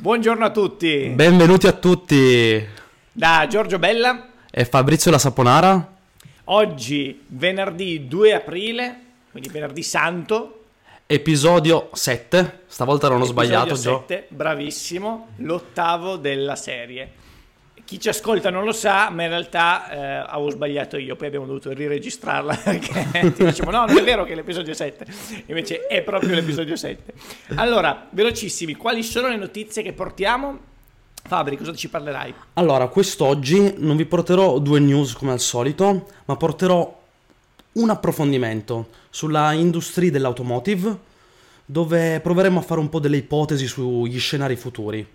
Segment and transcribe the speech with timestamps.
[0.00, 1.08] Buongiorno a tutti.
[1.08, 2.64] Benvenuti a tutti.
[3.10, 5.92] Da Giorgio Bella e Fabrizio La Saponara.
[6.44, 9.00] Oggi venerdì 2 aprile,
[9.32, 10.66] quindi venerdì santo.
[11.04, 12.60] Episodio 7.
[12.68, 14.36] Stavolta non ho Episodio sbagliato, 7, Gio.
[14.36, 17.10] Bravissimo, l'ottavo della serie.
[17.88, 21.46] Chi ci ascolta non lo sa, ma in realtà eh, avevo sbagliato io, poi abbiamo
[21.46, 25.06] dovuto riregistrarla perché ti dicevo no, non è vero che è l'episodio 7,
[25.46, 27.14] invece è proprio l'episodio 7.
[27.54, 30.58] Allora, velocissimi, quali sono le notizie che portiamo?
[31.22, 32.34] Fabri, cosa ci parlerai?
[32.52, 37.00] Allora, quest'oggi non vi porterò due news come al solito, ma porterò
[37.72, 40.94] un approfondimento sulla industria dell'automotive,
[41.64, 45.06] dove proveremo a fare un po' delle ipotesi sugli scenari futuri.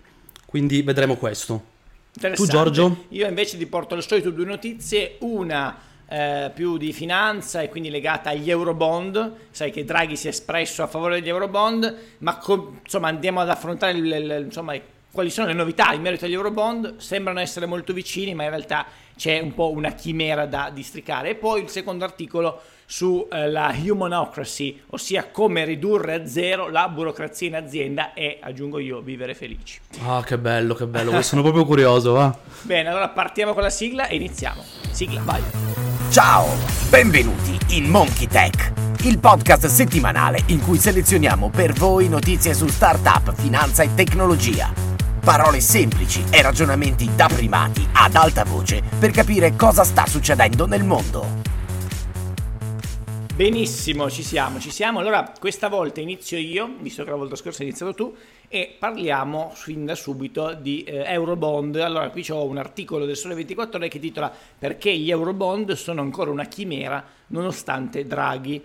[0.44, 1.73] Quindi vedremo questo.
[2.20, 3.06] Tu Giorgio?
[3.08, 7.90] Io invece ti porto al solito due notizie, una eh, più di finanza e quindi
[7.90, 12.78] legata agli Eurobond, sai che Draghi si è espresso a favore degli Eurobond, ma com-
[12.82, 14.78] insomma andiamo ad affrontare il, il, insomma,
[15.10, 18.86] quali sono le novità in merito agli Eurobond, sembrano essere molto vicini ma in realtà
[19.16, 21.30] c'è un po' una chimera da districare.
[21.30, 27.48] E poi il secondo articolo sulla eh, humanocracy, ossia come ridurre a zero la burocrazia
[27.48, 29.80] in azienda e, aggiungo io, vivere felici.
[30.06, 32.36] Ah, che bello, che bello, sono proprio curioso, va.
[32.62, 34.62] Bene, allora partiamo con la sigla e iniziamo.
[34.90, 35.42] Sigla, vai.
[36.10, 36.46] Ciao,
[36.90, 38.72] benvenuti in Monkey Tech,
[39.04, 44.83] il podcast settimanale in cui selezioniamo per voi notizie su startup, finanza e tecnologia.
[45.24, 50.84] Parole semplici e ragionamenti da primati ad alta voce per capire cosa sta succedendo nel
[50.84, 51.24] mondo.
[53.34, 54.98] Benissimo, ci siamo, ci siamo.
[54.98, 58.14] Allora, questa volta inizio io, visto che la volta scorsa hai iniziato tu,
[58.48, 61.76] e parliamo fin da subito di eh, Eurobond.
[61.76, 66.02] Allora, qui ho un articolo del Sole 24 Ore che titola Perché gli Eurobond sono
[66.02, 68.62] ancora una chimera nonostante Draghi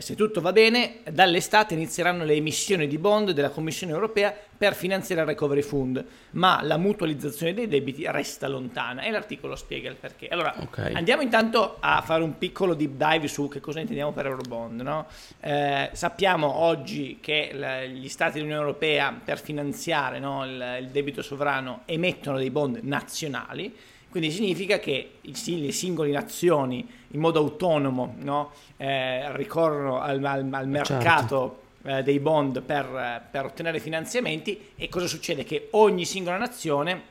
[0.00, 5.20] se tutto va bene, dall'estate inizieranno le emissioni di bond della Commissione europea per finanziare
[5.20, 10.28] il Recovery Fund, ma la mutualizzazione dei debiti resta lontana e l'articolo spiega il perché.
[10.28, 10.94] Allora, okay.
[10.94, 14.80] andiamo intanto a fare un piccolo deep dive su che cosa intendiamo per Eurobond.
[14.80, 15.06] No?
[15.40, 21.20] Eh, sappiamo oggi che la, gli Stati dell'Unione Europea per finanziare no, il, il debito
[21.20, 23.74] sovrano emettono dei bond nazionali
[24.12, 30.68] quindi significa che le singole nazioni in modo autonomo no, eh, ricorrono al, al, al
[30.68, 31.98] mercato certo.
[31.98, 35.44] eh, dei bond per, per, ottenere finanziamenti e cosa succede?
[35.44, 37.04] Che ogni singola nazione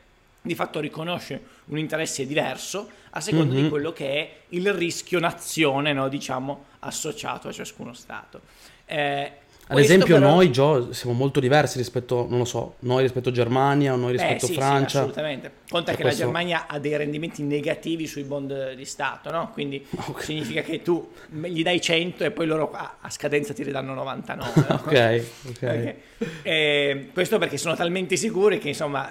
[0.44, 3.64] di fatto riconosce un interesse diverso a seconda mm-hmm.
[3.64, 8.42] di quello che è il rischio nazione no, diciamo, associato a ciascuno Stato.
[8.86, 9.32] Eh,
[9.68, 10.32] ad esempio però...
[10.32, 14.12] noi, Gio, siamo molto diversi rispetto, non lo so, noi rispetto a Germania o noi
[14.12, 14.90] rispetto a sì, Francia.
[14.90, 15.52] Sì, assolutamente.
[15.70, 16.20] Conta che questo...
[16.20, 19.52] la Germania ha dei rendimenti negativi sui bond di Stato, no?
[19.54, 20.24] Quindi okay.
[20.24, 24.52] significa che tu gli dai 100 e poi loro a, scadenza ti ridanno 99.
[24.68, 24.76] No?
[24.84, 25.24] ok, ok.
[25.50, 25.96] okay.
[26.42, 29.10] E questo perché sono talmente sicuri che insomma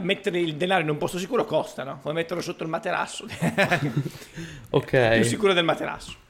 [0.00, 1.98] mettere il denaro in un posto sicuro costa, no?
[2.00, 3.26] Come metterlo sotto il materasso.
[4.70, 5.08] ok.
[5.14, 6.24] Più sicuro del materasso.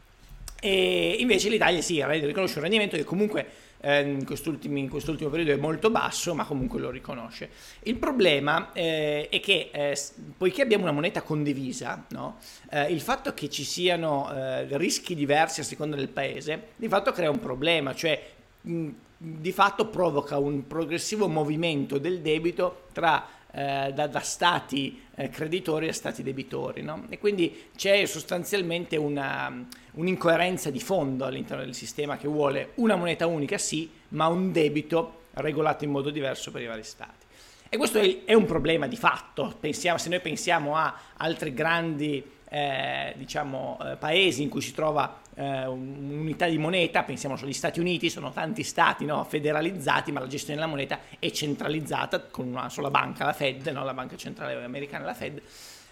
[0.66, 3.46] E invece l'Italia sì, riconosce un rendimento che comunque
[3.80, 4.26] eh, in,
[4.62, 7.50] in, quest'ultimo periodo è molto basso, ma comunque lo riconosce.
[7.84, 9.96] Il problema eh, è che eh,
[10.36, 12.38] poiché abbiamo una moneta condivisa, no?
[12.68, 17.12] Eh, il fatto che ci siano eh, rischi diversi a seconda del paese, di fatto
[17.12, 18.20] crea un problema, cioè
[18.62, 18.88] mh,
[19.18, 23.24] di fatto provoca un progressivo movimento del debito tra
[23.56, 26.82] eh, da, da, stati eh, creditori a stati debitori.
[26.82, 27.06] No?
[27.08, 33.26] E quindi c'è sostanzialmente una, un'incoerenza di fondo all'interno del sistema che vuole una moneta
[33.26, 37.24] unica, sì, ma un debito regolato in modo diverso per i vari stati.
[37.70, 39.56] E questo è, è un problema di fatto.
[39.58, 45.20] Pensiamo, se noi pensiamo a altri grandi eh, diciamo, eh, paesi in cui si trova
[45.34, 50.26] eh, un'unità di moneta, pensiamo agli Stati Uniti, sono tanti stati no, federalizzati, ma la
[50.26, 54.62] gestione della moneta è centralizzata con una sola banca, la Fed, no, la banca centrale
[54.62, 55.42] americana, la Fed.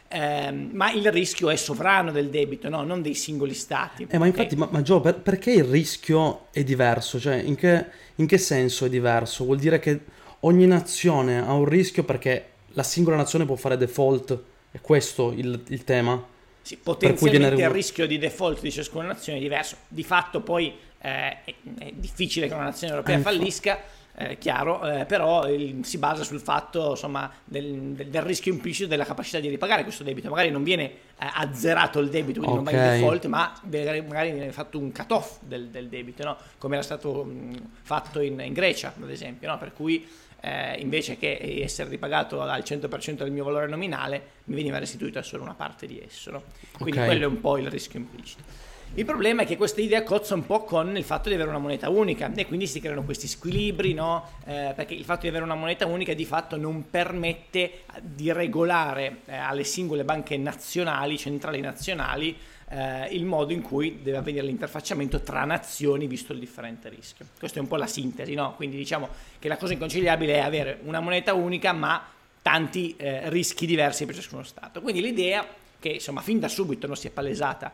[0.07, 2.85] Eh, ma il rischio è sovrano del debito, no?
[2.85, 4.07] non dei singoli stati.
[4.09, 7.19] Eh, ma infatti, ma, ma Gio, per, perché il rischio è diverso?
[7.19, 9.45] Cioè, in che, in che senso è diverso?
[9.45, 10.01] Vuol dire che
[10.41, 14.39] ogni nazione ha un rischio perché la singola nazione può fare default?
[14.71, 16.33] È questo il, il tema?
[16.65, 19.77] Sì, potenzialmente il rischio di default di ciascuna nazione è diverso.
[19.87, 23.81] Di fatto poi eh, è, è, difficile che una nazione europea eh, fallisca,
[24.17, 28.89] eh, chiaro, eh, però il, si basa sul fatto insomma, del, del, del, rischio implicito
[28.89, 30.31] della capacità di ripagare questo debito.
[30.31, 32.73] Magari non viene eh, azzerato il debito, quindi okay.
[32.73, 33.61] non va in default, ma
[34.09, 36.39] magari viene fatto un cut-off del, del debito, no?
[36.57, 39.59] come era stato mh, fatto in, in, Grecia, ad esempio, no?
[39.59, 40.09] per cui
[40.45, 45.43] eh, invece che essere ripagato al 100% del mio valore nominale, mi veniva restituita solo
[45.43, 46.31] una parte di esso.
[46.31, 46.43] No?
[46.77, 47.07] Quindi okay.
[47.07, 48.43] quello è un po' il rischio implicito.
[48.97, 51.59] Il problema è che questa idea cozza un po' con il fatto di avere una
[51.59, 54.25] moneta unica e quindi si creano questi squilibri, no?
[54.45, 59.23] eh, perché il fatto di avere una moneta unica di fatto non permette di regolare
[59.25, 62.37] eh, alle singole banche nazionali, centrali nazionali,
[62.69, 67.27] eh, il modo in cui deve avvenire l'interfacciamento tra nazioni visto il differente rischio.
[67.37, 68.55] Questa è un po' la sintesi, no?
[68.55, 69.09] quindi diciamo
[69.41, 72.01] che la cosa inconciliabile è avere una moneta unica ma
[72.41, 74.81] tanti eh, rischi diversi per ciascuno Stato.
[74.81, 75.45] Quindi l'idea
[75.81, 77.73] che insomma fin da subito non si è palesata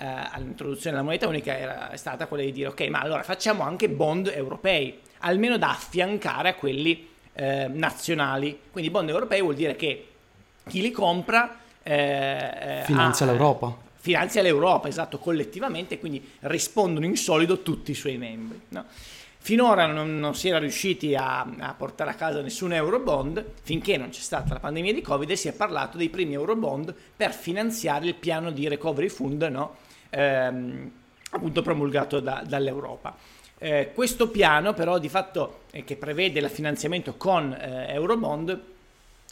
[0.00, 3.62] eh, all'introduzione della moneta unica era, è stata quella di dire ok ma allora facciamo
[3.62, 8.58] anche bond europei, almeno da affiancare a quelli eh, nazionali.
[8.70, 10.06] Quindi bond europei vuol dire che
[10.66, 13.76] chi li compra eh, finanzia ha, l'Europa.
[13.96, 18.58] Finanzia l'Europa, esatto, collettivamente, quindi rispondono in solido tutti i suoi membri.
[18.68, 18.84] No?
[19.42, 24.10] Finora non, non, si era riusciti a, a, portare a casa nessun Eurobond finché non
[24.10, 28.06] c'è stata la pandemia di Covid e si è parlato dei primi Eurobond per finanziare
[28.06, 29.79] il piano di recovery fund no?
[30.10, 30.90] Ehm,
[31.30, 33.16] appunto promulgato da, dall'Europa.
[33.58, 38.60] Eh, questo piano però di fatto eh, che prevede il finanziamento con eh, Eurobond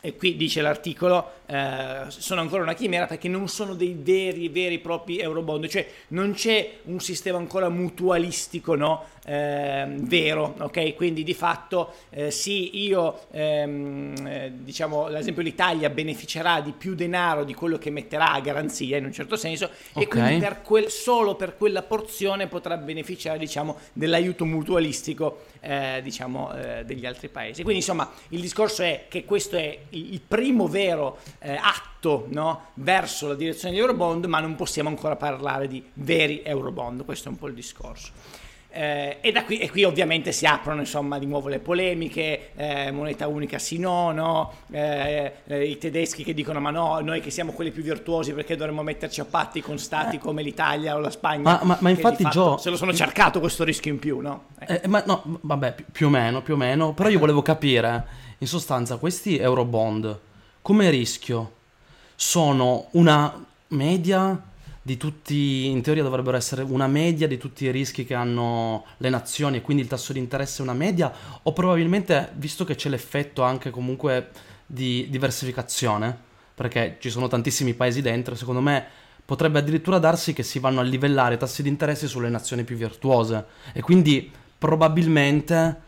[0.01, 4.75] e qui dice l'articolo, eh, sono ancora una chimera perché non sono dei veri, veri
[4.75, 9.07] e propri eurobond, cioè non c'è un sistema ancora mutualistico no?
[9.25, 10.95] eh, vero, ok?
[10.95, 16.95] Quindi di fatto eh, sì, io, ehm, eh, diciamo, ad esempio l'Italia beneficerà di più
[16.95, 20.03] denaro di quello che metterà a garanzia in un certo senso okay.
[20.03, 26.53] e quindi per quel, solo per quella porzione potrà beneficiare, diciamo, dell'aiuto mutualistico, eh, diciamo,
[26.85, 27.63] degli altri paesi.
[27.63, 32.67] Quindi insomma il discorso è che questo è il primo vero eh, atto no?
[32.75, 37.31] verso la direzione di Eurobond, ma non possiamo ancora parlare di veri Eurobond, questo è
[37.31, 38.13] un po' il discorso.
[38.71, 42.91] Eh, e da qui, e qui ovviamente si aprono insomma di nuovo le polemiche, eh,
[42.91, 47.31] moneta unica sì no, no eh, eh, i tedeschi che dicono ma no, noi che
[47.31, 50.19] siamo quelli più virtuosi perché dovremmo metterci a patti con stati eh.
[50.19, 51.43] come l'Italia o la Spagna.
[51.43, 52.59] Ma, ma, ma infatti Gio...
[52.59, 54.49] Se lo sono cercato questo rischio in più, no?
[54.59, 58.07] Eh, ma no, vabbè, più o meno, più o meno, però io volevo capire,
[58.39, 60.27] in sostanza questi Eurobond
[60.69, 61.53] come rischio
[62.15, 64.39] sono una media
[64.83, 69.09] di tutti, in teoria dovrebbero essere una media di tutti i rischi che hanno le
[69.09, 71.11] nazioni e quindi il tasso di interesse è una media
[71.43, 74.29] o probabilmente, visto che c'è l'effetto anche comunque
[74.67, 76.15] di diversificazione,
[76.55, 78.85] perché ci sono tantissimi paesi dentro, secondo me
[79.25, 82.77] potrebbe addirittura darsi che si vanno a livellare i tassi di interesse sulle nazioni più
[82.77, 83.43] virtuose.
[83.73, 85.81] E quindi probabilmente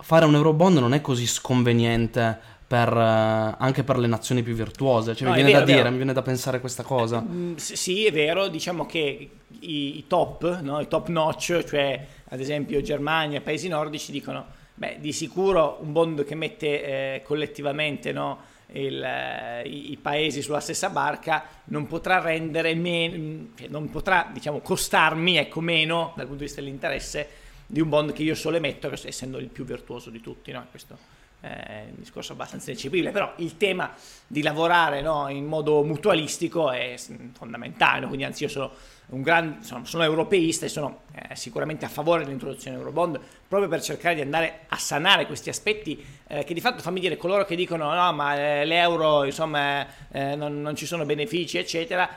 [0.00, 5.16] fare un eurobond non è così sconveniente per, uh, anche per le nazioni più virtuose.
[5.16, 7.24] Cioè, no, mi viene vero, da dire, mi viene da pensare questa cosa.
[7.26, 9.30] Mm, sì, è vero, diciamo che
[9.60, 10.78] i, i top, no?
[10.78, 14.44] i top notch, cioè ad esempio Germania, paesi nordici, dicono,
[14.74, 18.40] beh, di sicuro un bond che mette eh, collettivamente no,
[18.72, 24.28] il, eh, i, i, paesi sulla stessa barca non potrà rendere meno, cioè non potrà,
[24.30, 27.28] diciamo, costarmi, ecco, meno dal punto di vista dell'interesse
[27.66, 30.66] di un bond che io solo emetto, essendo il più virtuoso di tutti, no?
[30.70, 33.92] Questo è un discorso abbastanza ineccepibile, però il tema
[34.26, 36.96] di lavorare no, in modo mutualistico è
[37.32, 38.70] fondamentale, quindi anzi io sono
[39.10, 43.18] un gran, sono, sono europeista e sono eh, sicuramente a favore dell'introduzione dell'Eurobond
[43.48, 47.16] proprio per cercare di andare a sanare questi aspetti eh, che di fatto fammi dire
[47.16, 52.08] coloro che dicono no ma eh, l'euro insomma eh, non, non ci sono benefici eccetera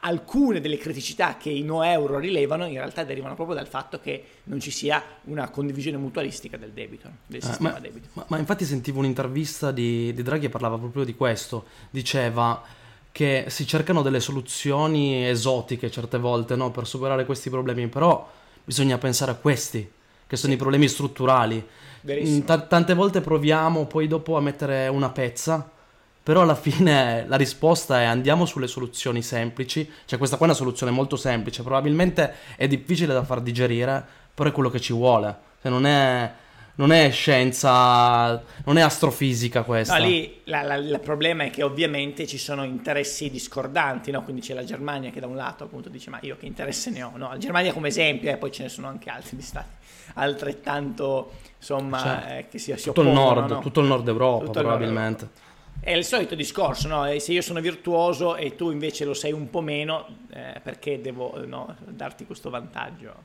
[0.00, 4.24] alcune delle criticità che i no euro rilevano in realtà derivano proprio dal fatto che
[4.44, 8.08] non ci sia una condivisione mutualistica del debito, del eh, sistema ma, debito.
[8.14, 12.62] Ma, ma, infatti sentivo un'intervista di, di Draghi e parlava proprio di questo, diceva
[13.12, 18.30] che si cercano delle soluzioni esotiche certe volte no, per superare questi problemi, però
[18.64, 19.90] bisogna pensare a questi,
[20.26, 20.58] che sono sì.
[20.58, 21.66] i problemi strutturali.
[22.02, 25.70] T- tante volte proviamo poi dopo a mettere una pezza
[26.26, 30.58] però alla fine la risposta è andiamo sulle soluzioni semplici, cioè questa qua è una
[30.58, 34.04] soluzione molto semplice, probabilmente è difficile da far digerire,
[34.34, 36.32] però è quello che ci vuole, cioè non è,
[36.74, 39.98] non è scienza, non è astrofisica questa.
[39.98, 44.24] No, lì il problema è che ovviamente ci sono interessi discordanti, no?
[44.24, 47.04] quindi c'è la Germania che da un lato appunto dice ma io che interesse ne
[47.04, 47.28] ho, no?
[47.28, 51.32] la Germania come esempio e eh, poi ce ne sono anche altri di stati altrettanto
[51.56, 53.30] insomma cioè, eh, che si, si tutto oppongono.
[53.30, 55.22] Il nord, Tutto il nord Europa tutto probabilmente.
[55.22, 55.45] Nord Europa.
[55.80, 57.18] È il solito discorso, no?
[57.18, 61.44] se io sono virtuoso e tu invece lo sei un po' meno, eh, perché devo
[61.46, 63.24] no, darti questo vantaggio?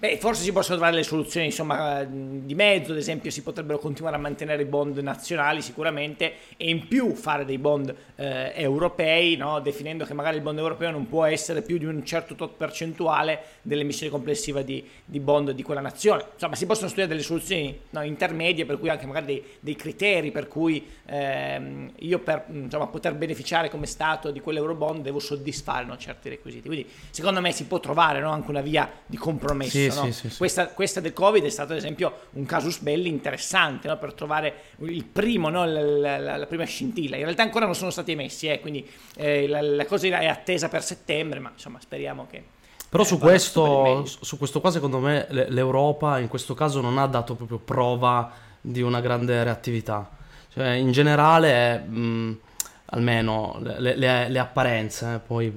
[0.00, 4.16] Beh, forse si possono trovare le soluzioni insomma, di mezzo, ad esempio si potrebbero continuare
[4.16, 9.60] a mantenere i bond nazionali sicuramente e in più fare dei bond eh, europei, no?
[9.60, 13.42] definendo che magari il bond europeo non può essere più di un certo tot percentuale
[13.60, 16.24] dell'emissione complessiva di, di bond di quella nazione.
[16.32, 20.30] Insomma, si possono studiare delle soluzioni no, intermedie, per cui anche magari dei, dei criteri
[20.30, 25.98] per cui ehm, io per insomma, poter beneficiare come Stato di quell'eurobond devo soddisfare no,
[25.98, 26.68] certi requisiti.
[26.68, 29.76] Quindi secondo me si può trovare anche una via di compromesso.
[29.76, 30.10] Sì, no?
[30.10, 33.98] sì, sì, questa, questa, del Covid è stato ad esempio un casus belli interessante no?
[33.98, 35.64] per trovare il primo, no?
[35.64, 37.16] la, la, la, prima scintilla.
[37.16, 38.60] In realtà ancora non sono stati emessi, eh?
[38.60, 42.42] quindi eh, la, cosa è attesa per settembre, ma insomma speriamo che...
[42.88, 47.06] Però eh, su, questo, su questo qua secondo me l'Europa in questo caso non ha
[47.06, 50.10] dato proprio prova di una grande reattività.
[50.52, 52.38] Cioè in generale, mh,
[52.86, 55.52] almeno le, le, le apparenze, eh, poi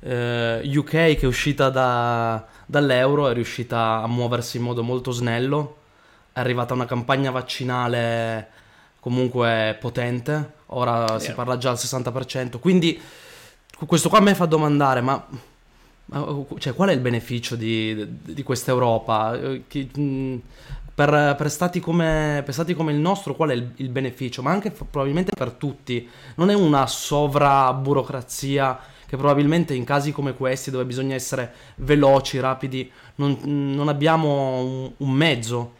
[0.00, 5.76] eh, UK che è uscita da, dall'euro è riuscita a muoversi in modo molto snello,
[6.32, 8.48] è arrivata una campagna vaccinale
[9.00, 11.18] comunque potente, ora yeah.
[11.18, 13.00] si parla già al 60%, quindi
[13.86, 15.24] questo qua a me fa domandare, ma,
[16.06, 19.38] ma cioè, qual è il beneficio di, di questa Europa?
[19.38, 19.62] Eh,
[20.98, 24.42] per, per, stati come, per, stati come, il nostro, qual è il, il beneficio?
[24.42, 26.08] Ma anche probabilmente per tutti.
[26.34, 32.90] Non è una sovraburocrazia che probabilmente in casi come questi, dove bisogna essere veloci, rapidi,
[33.14, 35.76] non, non abbiamo un, un mezzo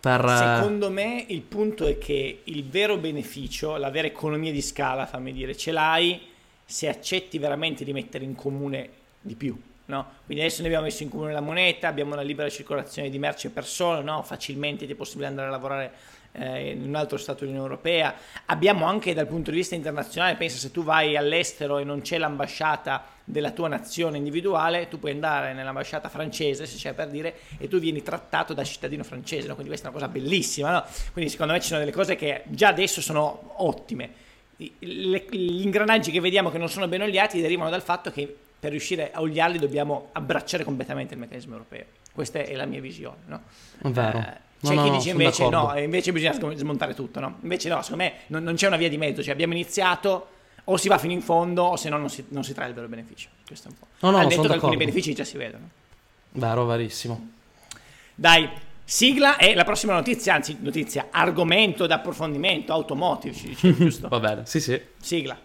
[0.00, 0.26] per...
[0.26, 5.30] Secondo me il punto è che il vero beneficio, la vera economia di scala, fammi
[5.30, 6.18] dire, ce l'hai
[6.64, 8.88] se accetti veramente di mettere in comune
[9.20, 9.60] di più.
[9.84, 10.06] No?
[10.24, 13.48] Quindi adesso ne abbiamo messo in comune la moneta, abbiamo una libera circolazione di merci
[13.48, 14.22] e persone, no?
[14.22, 15.92] facilmente ti è possibile andare a lavorare
[16.32, 18.14] eh, in un altro Stato dell'Unione Europea.
[18.46, 22.18] Abbiamo anche dal punto di vista internazionale, pensa se tu vai all'estero e non c'è
[22.18, 27.68] l'ambasciata della tua nazione individuale, tu puoi andare nell'ambasciata francese, se c'è per dire, e
[27.68, 29.54] tu vieni trattato da cittadino francese, no?
[29.54, 30.72] quindi questa è una cosa bellissima.
[30.72, 30.84] No?
[31.12, 34.28] Quindi secondo me ci sono delle cose che già adesso sono ottime.
[34.56, 38.70] Le, gli ingranaggi che vediamo che non sono ben oliati derivano dal fatto che per
[38.70, 41.84] riuscire a oliarli dobbiamo abbracciare completamente il meccanismo europeo.
[42.12, 43.16] Questa è la mia visione.
[43.24, 43.42] No?
[43.84, 44.18] Vero.
[44.18, 47.38] Eh, c'è no, chi no, dice invece no, invece bisogna smontare tutto, no?
[47.42, 50.26] Invece no, secondo me non, non, c'è una via di mezzo, cioè abbiamo iniziato,
[50.64, 52.74] o si va fino in fondo, o se no non si, non si trae il
[52.74, 53.28] vero beneficio.
[53.46, 53.86] Questo è un po'.
[54.00, 55.68] No, no, Al netto che alcuni benefici già si vedono.
[56.32, 57.30] Vero, verissimo.
[58.14, 58.48] Dai,
[58.84, 64.08] sigla e la prossima notizia, anzi notizia, argomento d'approfondimento, automotive, ci dice, giusto?
[64.08, 64.78] va bene, sì sì.
[65.00, 65.38] Sigla.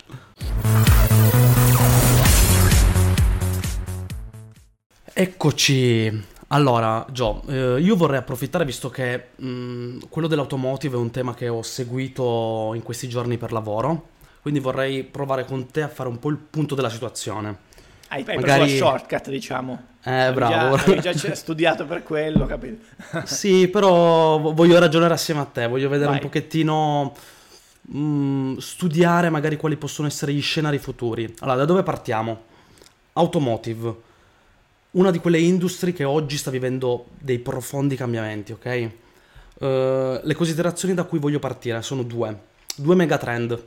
[5.14, 6.34] Eccoci.
[6.56, 11.50] Allora, Gio, eh, io vorrei approfittare visto che mh, quello dell'automotive è un tema che
[11.50, 14.08] ho seguito in questi giorni per lavoro,
[14.42, 17.58] quindi vorrei provare con te a fare un po' il punto della situazione.
[18.08, 18.62] Hai, hai Magari...
[18.62, 19.84] preso la shortcut, diciamo.
[20.02, 20.78] Eh, bravo.
[20.78, 22.86] Già, hai già studiato per quello, capito?
[23.26, 26.20] sì, però voglio ragionare assieme a te, voglio vedere Vai.
[26.20, 27.14] un pochettino...
[27.88, 31.32] Mh, studiare magari quali possono essere gli scenari futuri.
[31.40, 32.44] Allora, da dove partiamo?
[33.14, 34.14] Automotive
[34.96, 38.90] una di quelle industrie che oggi sta vivendo dei profondi cambiamenti, ok?
[39.58, 42.38] Uh, le considerazioni da cui voglio partire sono due,
[42.76, 43.66] due megatrend.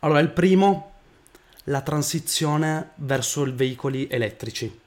[0.00, 0.92] Allora, il primo,
[1.64, 4.80] la transizione verso i veicoli elettrici.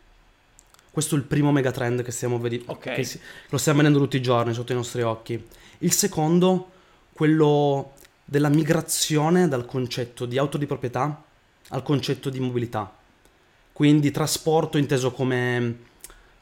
[0.91, 3.03] Questo è il primo megatrend che stiamo vedendo, okay.
[3.03, 3.19] si,
[3.49, 5.47] lo stiamo vedendo tutti i giorni sotto i nostri occhi.
[5.79, 6.71] Il secondo,
[7.13, 7.93] quello
[8.25, 11.23] della migrazione dal concetto di auto di proprietà
[11.69, 12.98] al concetto di mobilità
[13.79, 15.77] quindi trasporto inteso come,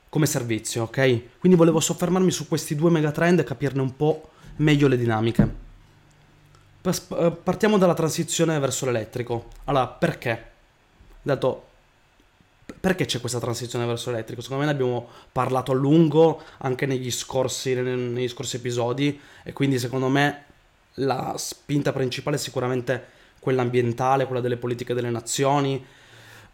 [0.10, 1.38] come servizio, ok?
[1.38, 5.56] Quindi volevo soffermarmi su questi due megatrend e capirne un po' meglio le dinamiche.
[6.82, 9.50] Eh, partiamo dalla transizione verso l'elettrico.
[9.66, 10.46] Allora, perché?
[11.22, 11.66] Dato
[12.80, 14.42] perché c'è questa transizione verso l'elettrico?
[14.42, 19.78] Secondo me ne abbiamo parlato a lungo anche negli scorsi, negli scorsi episodi e quindi
[19.78, 20.46] secondo me
[20.96, 23.06] la spinta principale è sicuramente
[23.38, 25.86] quella ambientale, quella delle politiche delle nazioni,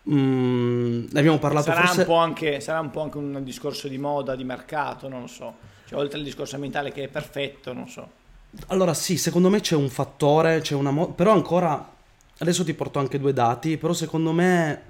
[0.10, 2.02] Mm, ne abbiamo parlato sarà forse...
[2.02, 5.28] Un po anche, sarà un po' anche un discorso di moda, di mercato, non lo
[5.28, 5.56] so.
[5.88, 8.22] Cioè, oltre al discorso ambientale che è perfetto, non so.
[8.68, 11.92] Allora sì, secondo me c'è un fattore, c'è una mo- però ancora...
[12.40, 14.82] Adesso ti porto anche due dati, però secondo me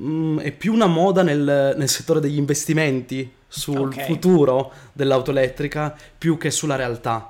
[0.00, 4.04] mm, è più una moda nel, nel, settore degli investimenti sul okay.
[4.04, 7.28] futuro dell'auto elettrica più che sulla realtà.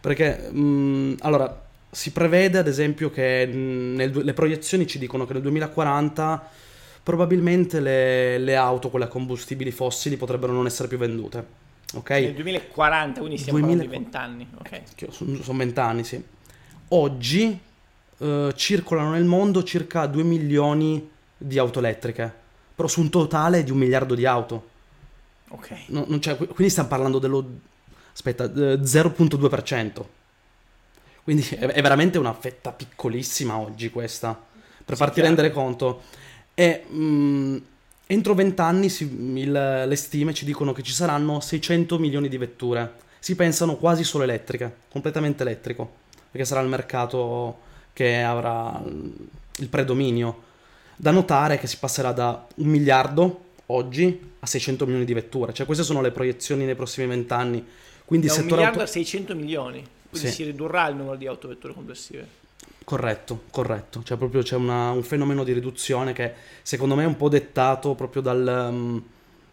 [0.00, 5.42] Perché, mm, allora, si prevede ad esempio che nel, le proiezioni ci dicono che nel
[5.42, 6.50] 2040
[7.02, 11.66] probabilmente le, le, auto, quelle a combustibili fossili, potrebbero non essere più vendute.
[11.94, 12.10] Ok?
[12.10, 13.82] Nel 2040, quindi stiamo 2000...
[13.82, 14.48] parlando di 20 anni.
[14.58, 14.82] Okay.
[15.10, 16.22] Sono, sono 20 anni, sì.
[16.88, 17.58] Oggi
[18.18, 22.30] eh, circolano nel mondo circa 2 milioni di auto elettriche,
[22.74, 24.68] però su un totale di un miliardo di auto.
[25.48, 25.70] Ok.
[25.86, 27.60] No- non c'è- quindi stiamo parlando dello
[28.12, 30.04] aspetta, eh, 0.2%.
[31.28, 35.28] Quindi è, veramente una fetta piccolissima oggi questa, per Sì, farti chiaro.
[35.28, 36.00] rendere conto.
[36.54, 37.56] E mh,
[38.06, 39.04] entro 20 anni si-
[39.34, 42.94] il- le stime ci dicono che ci saranno 600 milioni di vetture.
[43.18, 45.96] Si pensano quasi solo elettriche, completamente elettrico,
[46.30, 47.58] perché sarà il mercato
[47.92, 49.10] che avrà mm,
[49.58, 50.42] il predominio.
[50.96, 55.66] Da notare che si passerà da un miliardo oggi a 600 milioni di vetture, cioè
[55.66, 57.62] queste sono le proiezioni nei prossimi 20 anni.
[58.06, 59.84] Quindi Da un miliardo auto- a 600 milioni.
[60.10, 60.34] Quindi Sì.
[60.34, 62.26] si ridurrà il numero di autovetture complessive.
[62.84, 64.02] Corretto, corretto.
[64.02, 67.94] Cioè proprio c'è una- un fenomeno di riduzione che secondo me è un po' dettato
[67.94, 69.02] proprio dal, um,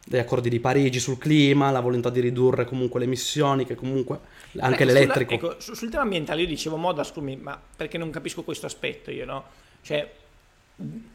[0.07, 4.19] dagli accordi di Parigi sul clima, la volontà di ridurre comunque le emissioni, che comunque
[4.59, 5.35] anche Ecco, l'elettrico.
[5.37, 8.65] sulla- ecco, su- sul tema ambientale io dicevo moda, scusami, ma perché non capisco questo
[8.67, 9.43] aspetto io, no?
[9.81, 10.09] Cioè,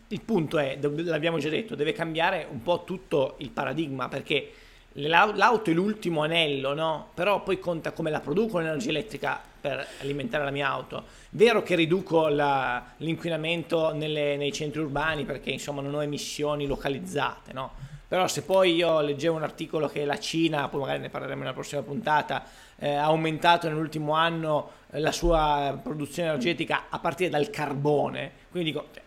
[0.08, 4.50] il punto è, l'abbiamo già detto, deve cambiare un po' tutto il paradigma, perché
[4.94, 7.08] l'auto è l'ultimo anello, no?
[7.14, 11.04] Però poi conta come la produco l'energia elettrica per alimentare la mia auto.
[11.30, 17.52] Vero che riduco la- l'inquinamento nelle- nei centri urbani perché insomma non ho emissioni localizzate,
[17.52, 17.72] no?
[18.08, 21.52] Però se poi io leggevo un articolo che la Cina, poi magari ne parleremo nella
[21.52, 22.42] prossima puntata,
[22.76, 28.86] eh, ha aumentato nell'ultimo anno la sua produzione energetica a partire dal carbone, quindi dico,
[28.92, 29.02] cioè,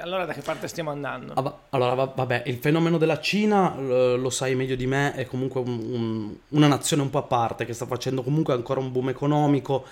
[0.00, 1.32] allora da che parte stiamo andando?
[1.34, 5.26] Ah, Allora, va- vabbè, il fenomeno della Cina, eh, lo sai meglio di me, è
[5.26, 8.90] comunque un- un- una nazione un po' a parte che sta facendo comunque ancora un
[8.90, 9.84] boom economico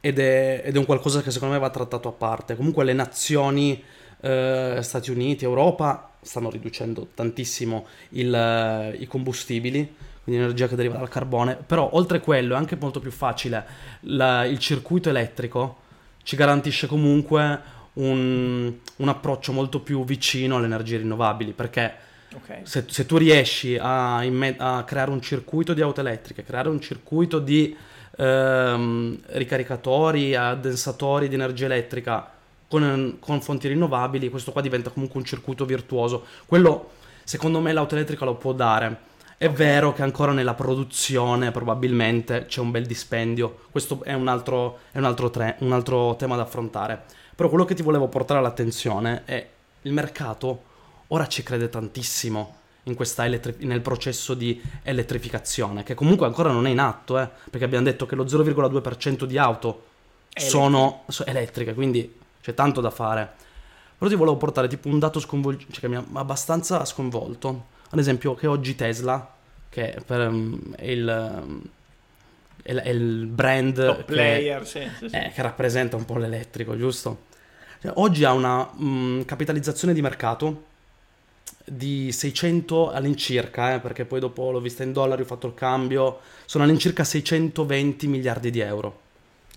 [0.00, 2.56] ed è, ed è un qualcosa che secondo me va trattato a parte.
[2.56, 3.82] Comunque le nazioni,
[4.20, 10.98] eh, Stati Uniti, Europa, stanno riducendo tantissimo il, eh, i combustibili, quindi l'energia che deriva
[10.98, 13.64] dal carbone, però oltre quello è anche molto più facile.
[14.02, 15.78] La- il circuito elettrico
[16.24, 22.60] ci garantisce comunque un, un approccio molto più vicino alle energie rinnovabili, perché Ok.
[22.62, 26.80] se, se tu riesci a, imme- a creare un circuito di auto elettriche, creare un
[26.80, 27.76] circuito di
[28.16, 32.30] ehm, ricaricatori, addensatori di energia elettrica
[32.68, 36.24] con, con fonti rinnovabili, questo qua diventa comunque un circuito virtuoso.
[36.46, 39.10] Quello, secondo me, l'auto elettrica lo può dare.
[39.36, 44.78] È vero che ancora nella produzione probabilmente c'è un bel dispendio, questo è un altro,
[44.92, 47.04] è un altro, tre- un altro tema da affrontare.
[47.34, 49.48] Però quello che ti volevo portare all'attenzione è
[49.82, 50.70] il mercato
[51.08, 56.66] ora ci crede tantissimo in questa elettri- nel processo di elettrificazione, che comunque ancora non
[56.66, 59.86] è in atto, eh, perché abbiamo detto che lo 0,2% di auto
[60.34, 63.30] sono so- elettriche, quindi c'è tanto da fare.
[63.96, 67.66] Però ti volevo portare tipo un dato sconvolgente, cioè che mi ha abbastanza sconvolto.
[67.90, 69.32] Ad esempio che oggi Tesla,
[69.68, 71.62] che per, um, è, il, um,
[72.62, 75.14] è, è il brand Top che- player, sì, sì, sì.
[75.16, 77.24] eh, che rappresenta un po' l'elettrico, giusto?
[77.80, 80.64] Cioè, oggi ha una mh, capitalizzazione di mercato
[81.64, 86.20] di 600 all'incirca, eh, perché poi dopo l'ho vista in dollari, ho fatto il cambio,
[86.44, 89.00] sono all'incirca 620 miliardi di euro.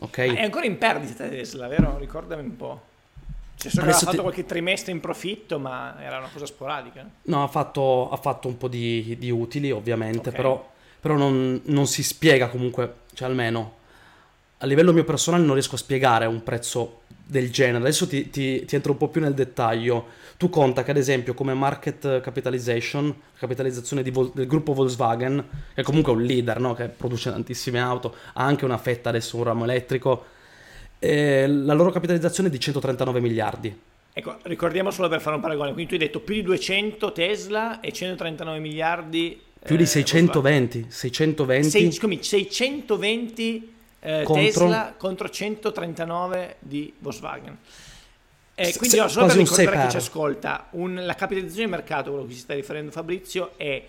[0.01, 0.17] Ok?
[0.19, 1.97] Ma è ancora in perdita Tesla, vero?
[1.97, 2.81] Ricordami un po'.
[3.57, 6.45] Cioè, so che aveva Adesso fatto ti- qualche trimestre in profitto, ma era una cosa
[6.45, 7.09] sporadica.
[7.23, 10.35] No, ha fatto, ha fatto un po' di, di utili, ovviamente, Ok.
[10.35, 10.71] però,
[11.05, 13.73] però non, non si spiega comunque, cioè almeno
[14.57, 17.77] a livello mio personale non riesco a spiegare un prezzo del genere.
[17.77, 20.07] Adesso ti, ti- ti entro un po' più nel dettaglio.
[20.37, 26.11] Tu conta che ad esempio come market capitalization, capitalizzazione Vol- del gruppo Volkswagen, che comunque
[26.11, 26.73] è un leader, no?
[26.73, 30.25] che produce tantissime auto, ha anche una fetta adesso un ramo elettrico,
[30.97, 33.79] eh, la loro capitalizzazione è di 139 miliardi.
[34.11, 35.73] Ecco, ricordiamo solo per fare un paragone.
[35.73, 39.39] Quindi tu hai detto più di 200 Tesla e 139 miliardi.
[39.65, 47.57] Più di eh, 620, 620 Sei, scusami, 620 eh, Contro- Tesla contro 139 di Volkswagen.
[48.53, 49.95] Eh, quindi no, solo per ricordare chi ci 6 per.
[49.95, 53.83] ascolta, un- la capitalizzazione di mercato, quello a cui si sta riferendo Fabrizio, è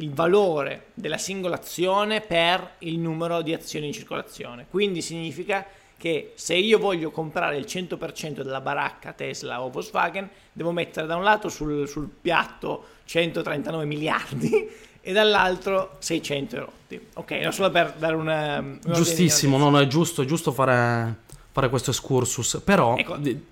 [0.00, 4.66] il valore della singola azione per il numero di azioni in circolazione.
[4.70, 5.66] Quindi significa
[5.98, 11.16] che se io voglio comprare il 100% della baracca Tesla o Volkswagen, devo mettere da
[11.16, 17.00] un lato sul, sul piatto 139 miliardi e dall'altro 600 erotti.
[17.14, 18.58] Ok, no, solo per dare una...
[18.58, 21.14] un ordine di Giustissimo, no, no, è giusto, è giusto fare,
[21.50, 23.16] fare questo excursus, però Ecco.
[23.16, 23.42] di,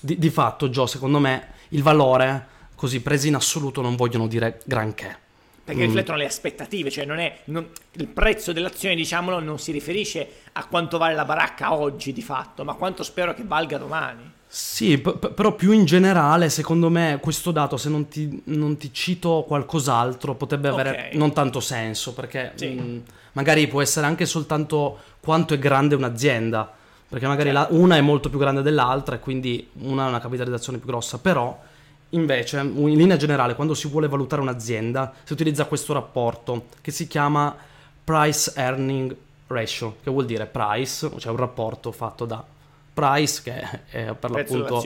[0.00, 4.62] di- di fatto, Gio, secondo me il valore, così presi in assoluto, non vogliono dire
[4.64, 5.18] granché.
[5.62, 10.26] Perché riflettono le aspettative, cioè non è, non- il prezzo dell'azione, diciamolo, non si riferisce
[10.52, 14.31] a quanto vale la baracca oggi di fatto, ma quanto spero che valga domani.
[14.54, 18.92] Sì, p- però più in generale, secondo me, questo dato, se non ti, non ti
[18.92, 21.14] cito qualcos'altro, potrebbe avere Ok.
[21.14, 22.66] non tanto senso, perché Sì.
[22.68, 26.70] mh, magari può essere anche soltanto quanto è grande un'azienda,
[27.08, 27.76] perché magari la- Certo.
[27.76, 31.58] una è molto più grande dell'altra e quindi una ha una capitalizzazione più grossa, però
[32.10, 37.06] invece, in linea generale, quando si vuole valutare un'azienda, si utilizza questo rapporto che si
[37.08, 37.56] chiama
[38.04, 42.44] Price Earning Ratio, che vuol dire price, cioè un rapporto fatto da
[42.92, 44.80] price, che è per Prezzo l'appunto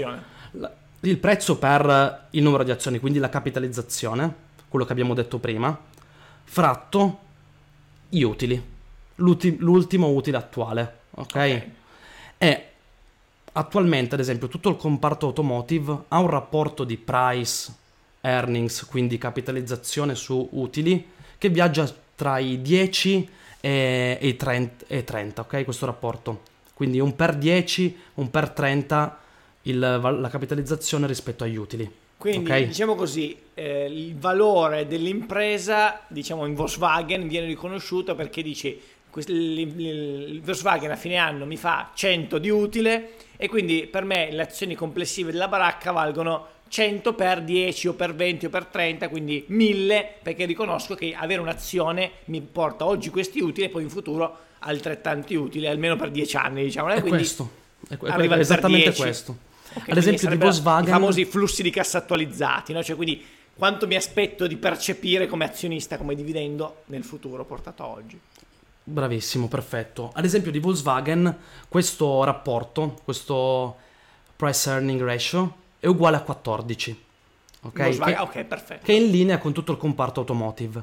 [0.53, 4.35] la- il prezzo per il numero di azioni, quindi la capitalizzazione,
[4.69, 5.79] quello che abbiamo detto prima,
[6.45, 7.19] fratto
[8.09, 8.61] gli utili,
[9.17, 11.25] l'ulti- l'ultimo utile attuale, ok?
[11.25, 11.67] Ok.
[12.39, 12.67] E
[13.53, 17.73] attualmente, ad esempio, tutto il comparto automotive ha un rapporto di price
[18.21, 23.29] earnings, quindi capitalizzazione su utili, che viaggia tra i 10
[23.61, 25.65] e, e i 30, e 30, ok?
[25.65, 26.43] Questo rapporto.
[26.77, 29.19] Quindi un per 10, un per 30
[29.63, 31.91] il- la capitalizzazione rispetto agli utili.
[32.19, 32.67] Quindi ok?
[32.67, 40.91] diciamo così, eh, il valore dell'impresa, diciamo in Volkswagen, viene riconosciuto perché il- il Volkswagen
[40.91, 45.33] a fine anno mi fa 100 di utile e quindi per me le azioni complessive
[45.33, 50.45] della baracca valgono 100 per 10 o per 20 o per 30, quindi 1000 perché
[50.45, 55.67] riconosco che avere un'azione mi porta oggi questi utili e poi in futuro altrettanti utili,
[55.67, 56.89] almeno per 10 anni diciamo.
[56.89, 57.51] È E quindi questo.
[57.89, 59.01] È, è esattamente 10.
[59.01, 59.39] questo.
[59.75, 60.89] Ok, Ad esempio di Volkswagen...
[60.89, 62.83] I famosi flussi di cassa attualizzati, no?
[62.83, 63.25] Cioè, quindi
[63.55, 68.19] quanto mi aspetto di percepire come azionista, come dividendo nel futuro portato a oggi.
[68.83, 70.11] Bravissimo, perfetto.
[70.15, 71.37] Ad esempio di Volkswagen
[71.69, 73.77] questo rapporto, questo
[74.37, 77.05] price earning ratio è uguale a 14.
[77.63, 77.81] Ok?
[77.83, 78.85] Volkswagen- Che, ok, perfetto.
[78.85, 80.83] che è in linea con tutto il comparto automotive.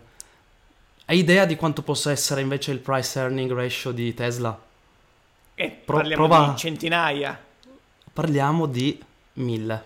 [1.05, 4.57] Hai idea di quanto possa essere invece il price earning ratio di Tesla?
[5.55, 7.39] E Pro- parliamo prova- di centinaia.
[8.13, 8.97] Parliamo di
[9.33, 9.85] 1000.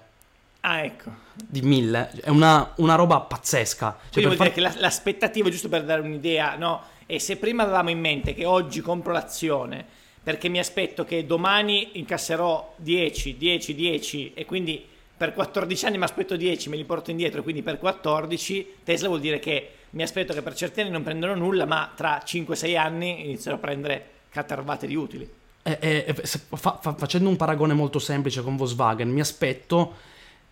[0.61, 1.11] Ah, ecco.
[1.33, 2.11] Di 1000.
[2.21, 3.97] È una, una roba pazzesca.
[3.99, 6.81] Cioè, Quindi vuol far- dire che la- l'aspettativa, giusto per dare un'idea, no?
[7.07, 9.83] E se prima avevamo in mente che oggi compro l'azione
[10.21, 14.85] perché mi aspetto che domani incasserò 10, 10, 10 e quindi
[15.17, 19.19] per 14 anni mi aspetto 10, me li porto indietro, quindi per 14 Tesla vuol
[19.19, 23.25] dire che mi aspetto che per certi anni non prendono nulla, ma tra 5-6 anni
[23.25, 25.27] inizierò a prendere catervate di utili.
[25.63, 29.95] E- e- e se- fa- fa- facendo un paragone molto semplice con Volkswagen, mi aspetto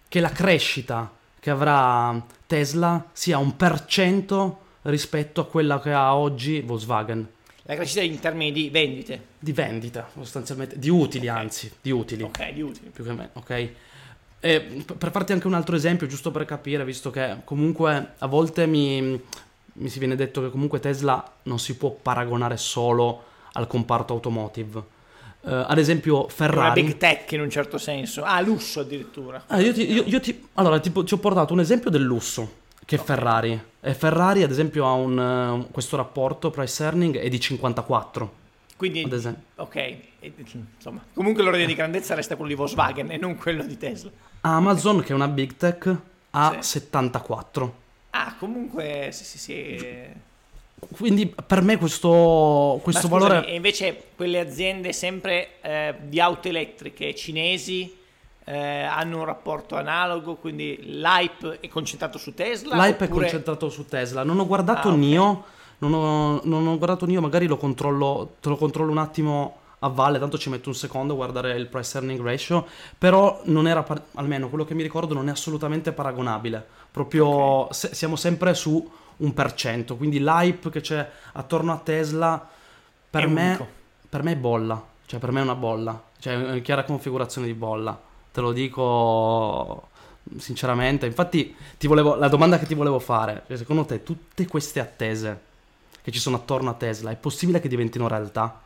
[0.09, 6.15] che la crescita che avrà Tesla sia un per cento rispetto a quella che ha
[6.15, 7.27] oggi Volkswagen.
[7.63, 12.23] La crescita in termini di vendite, Di vendita, sostanzialmente, di utili anzi, di utili.
[12.23, 12.89] ok, di utili.
[12.89, 13.69] Più che me, ok?
[14.45, 18.67] E per farti anche un altro esempio, giusto per capire, visto che comunque a volte
[18.67, 19.19] mi,
[19.73, 24.83] mi si viene detto che comunque Tesla non si può paragonare solo al comparto automotive.
[25.41, 26.83] Eh, ad esempio È una Ferrari...
[26.83, 28.21] big tech in un certo senso.
[28.21, 29.45] Ah, lusso addirittura.
[29.47, 32.47] Ah, io ti, io- io ti- allora, tipo, ti ho portato un esempio del lusso,
[32.85, 33.59] che è Ferrari.
[33.81, 38.43] E Ferrari, ad esempio, ha un, questo rapporto price earning è di 54.
[38.77, 39.07] Quindi,
[39.55, 39.95] ok,
[40.75, 44.09] insomma, comunque l'ordine di grandezza resta quello di Volkswagen e non quello di Tesla.
[44.41, 45.95] Amazon, che è una big tech,
[46.31, 46.69] ha Sì.
[46.79, 47.75] 74.
[48.11, 50.23] Ah, comunque, sì, sì, sì.
[50.91, 53.47] Quindi per me questo, questo scusami, valore...
[53.47, 57.95] E invece quelle aziende sempre eh, di auto elettriche cinesi
[58.43, 62.75] eh, hanno un rapporto analogo, quindi l'hype è concentrato su Tesla?
[62.75, 64.23] L'hype è oppure- concentrato su Tesla.
[64.23, 64.97] Non ho guardato Ah, ok.
[64.97, 65.45] NIO,
[65.79, 69.87] non ho, non ho guardato NIO, magari lo controllo, te lo controllo un attimo a
[69.89, 72.65] valle, tanto ci metto un secondo a guardare il price earning ratio,
[72.97, 76.65] però non era, par- almeno quello che mi ricordo, non è assolutamente paragonabile.
[76.91, 82.49] Proprio se- siamo sempre su un per cento, quindi l'hype che c'è attorno a Tesla
[83.09, 83.67] per me,
[84.09, 87.47] per me è bolla, cioè per me è una bolla, cioè è una chiara configurazione
[87.47, 87.99] di bolla.
[88.31, 89.89] Te lo dico
[90.37, 91.05] sinceramente.
[91.05, 95.44] Infatti, ti volevo, la domanda che ti volevo fare, cioè, secondo te, tutte queste attese
[96.05, 98.61] che ci sono attorno a Tesla, è possibile che diventino realtà?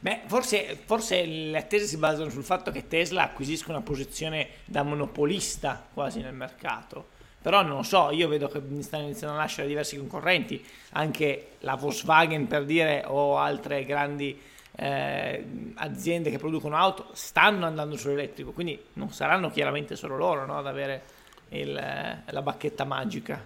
[0.00, 4.82] Beh, forse, forse le attese si basano sul fatto che Tesla acquisisca una posizione da
[4.82, 7.10] monopolista quasi nel mercato.
[7.40, 11.76] Però non lo so, io vedo che stanno iniziando a nascere diversi concorrenti, anche la
[11.76, 14.36] Volkswagen per dire o altre grandi
[14.74, 20.58] eh, aziende che producono auto stanno andando sull'elettrico, quindi non saranno chiaramente solo loro no,
[20.58, 21.02] ad avere
[21.50, 23.40] il, la bacchetta magica.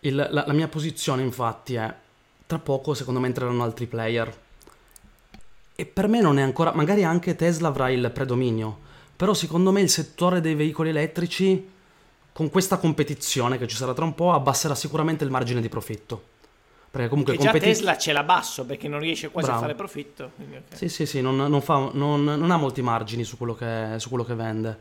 [0.00, 1.94] Il- la, la mia posizione, infatti, è
[2.48, 4.36] tra poco, secondo me, entreranno altri player.
[5.76, 6.72] E per me non è ancora.
[6.74, 8.78] Magari anche Tesla avrà il predominio.
[9.14, 11.68] Però, secondo me, il settore dei veicoli elettrici,
[12.32, 16.22] con questa competizione che ci sarà tra un po', abbasserà sicuramente il margine di profitto.
[16.90, 19.62] Perché comunque Che già competi- Tesla ce l'ha basso perché non riesce quasi Bravo.
[19.62, 20.30] a fare profitto.
[20.36, 20.74] quindi ok.
[20.76, 24.08] Sì, sì, sì, non, non fa- non- non ha molti margini su quello, che, su
[24.08, 24.78] quello che vende.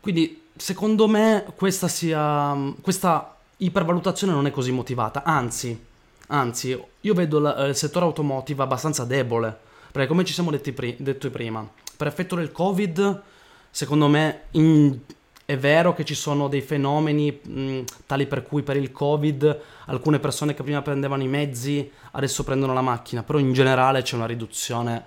[0.00, 2.54] Quindi, secondo me, questa sia.
[2.82, 5.22] Questa ipervalutazione non è così motivata.
[5.22, 5.82] Anzi,
[6.28, 9.56] anzi, io vedo la- il settore automotive abbastanza debole.
[9.92, 13.22] Perché, come ci siamo detti pri- detto prima, per effetto del Covid,
[13.70, 14.98] secondo me, in,
[15.44, 20.18] è vero che ci sono dei fenomeni mh, tali per cui per il Covid alcune
[20.18, 24.26] persone che prima prendevano i mezzi adesso prendono la macchina, però in generale c'è una
[24.26, 25.04] riduzione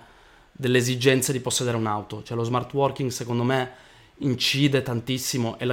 [0.52, 2.22] delle esigenze di possedere un'auto.
[2.22, 3.70] Cioè lo smart working secondo me
[4.18, 5.64] incide tantissimo e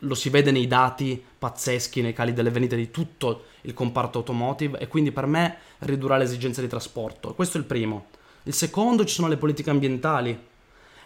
[0.00, 4.78] lo si vede nei dati pazzeschi, nei cali delle vendite di tutto il comparto automotive
[4.78, 7.34] e quindi per me ridurrà le esigenze di trasporto.
[7.34, 8.06] Questo è il primo.
[8.44, 10.38] Il secondo ci sono le politiche ambientali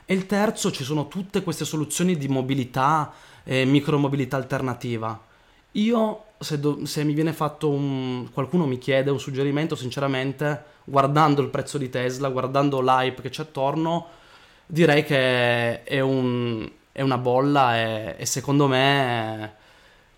[0.05, 5.21] e il terzo ci sono tutte queste soluzioni di mobilità e micromobilità alternativa.
[5.73, 8.29] Io, se, do, se mi viene fatto un...
[8.33, 13.43] qualcuno mi chiede un suggerimento, sinceramente, guardando il prezzo di Tesla, guardando l'hype che c'è
[13.43, 14.07] attorno,
[14.67, 19.55] direi che è, un, è una bolla e, e secondo me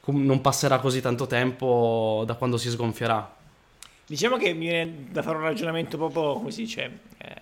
[0.05, 3.35] non passerà così tanto tempo da quando si sgonfierà.
[4.07, 7.35] Diciamo che mi viene da fare un ragionamento proprio, come si dice, eh,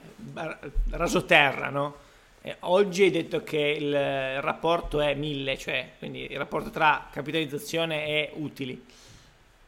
[0.90, 1.97] rasoterra, no?
[2.42, 8.07] Eh, oggi hai detto che il rapporto è 1000, cioè quindi il rapporto tra capitalizzazione
[8.07, 8.85] e utili,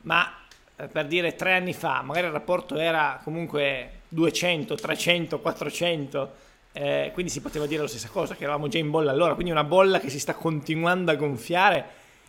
[0.02, 0.32] ma
[0.76, 6.34] eh, per dire tre anni fa magari il rapporto era comunque 200, 300, 400,
[6.78, 9.50] eh, quindi si poteva dire la stessa cosa, che eravamo già in bolla allora, quindi
[9.50, 11.84] una bolla che si sta continuando a gonfiare,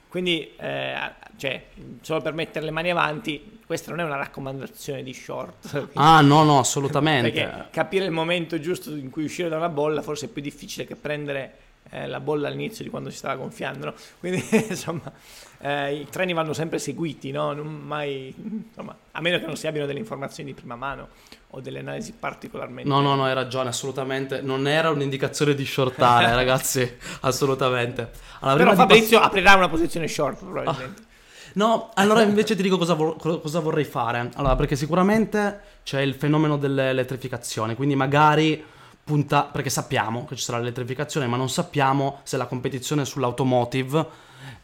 [0.07, 0.95] quindi eh,
[1.36, 1.65] cioè,
[1.99, 5.89] solo per mettere le mani avanti, questa non è una raccomandazione di short.
[5.95, 7.29] Ah, no, no, assolutamente.
[7.29, 10.86] Perché capire il momento giusto in cui uscire da una bolla forse è più difficile
[10.86, 11.57] che prendere
[11.89, 13.86] eh, la bolla all'inizio di quando si stava gonfiando.
[13.86, 13.93] No?
[14.19, 15.12] Quindi, insomma,
[15.60, 17.54] eh, i treni vanno sempre seguiti, no?
[17.56, 21.10] mai, insomma, a meno che non si abbiano delle informazioni di prima mano
[21.52, 22.89] o delle analisi particolarmente.
[22.89, 24.41] No, no, no, hai ragione, assolutamente.
[24.41, 28.12] Non era un'indicazione di shortare, ragazzi, assolutamente.
[28.41, 31.02] Allora, Però Fabrizio pass- aprirà una posizione short, probabilmente.
[31.02, 31.06] Ah.
[31.54, 34.30] No, allora invece ti dico cosa, vor- cosa, vorrei fare.
[34.36, 38.63] Allora, perché sicuramente c'è il fenomeno dell'elettrificazione, quindi magari
[39.07, 44.05] punta, perché sappiamo che ci sarà l'elettrificazione, ma non sappiamo se la competizione sull'automotive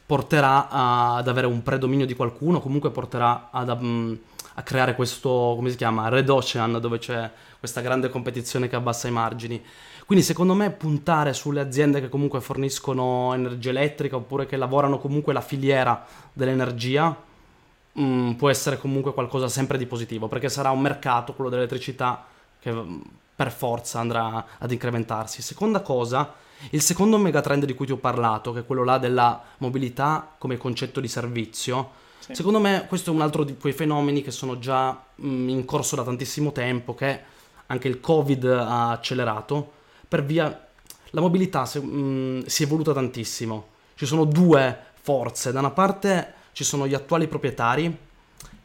[0.05, 4.19] porterà a, ad avere un predominio di qualcuno, comunque porterà ad, um,
[4.55, 9.07] a creare questo, come si chiama, Red Ocean, dove c'è questa grande competizione che abbassa
[9.07, 9.63] i margini.
[10.05, 15.31] Quindi secondo me puntare sulle aziende che comunque forniscono energia elettrica oppure che lavorano comunque
[15.31, 17.15] la filiera dell'energia
[17.93, 22.25] mh, mm, può essere comunque qualcosa sempre di positivo perché sarà un mercato, quello dell'elettricità,
[22.59, 23.01] che mm,
[23.35, 25.41] per forza andrà ad incrementarsi.
[25.41, 26.33] Seconda cosa,
[26.69, 30.57] il secondo megatrend di cui ti ho parlato, che è quello là della mobilità come
[30.57, 32.35] concetto di servizio, sì.
[32.35, 35.95] secondo me questo è un altro di quei fenomeni che sono già mh, in corso
[35.95, 37.21] da tantissimo tempo, che
[37.67, 39.71] anche il Covid ha accelerato
[40.07, 40.67] per via...
[41.15, 43.67] La mobilità si, mh, si è evoluta tantissimo.
[43.95, 45.51] Ci sono due forze.
[45.51, 47.95] Da una parte ci sono gli attuali proprietari,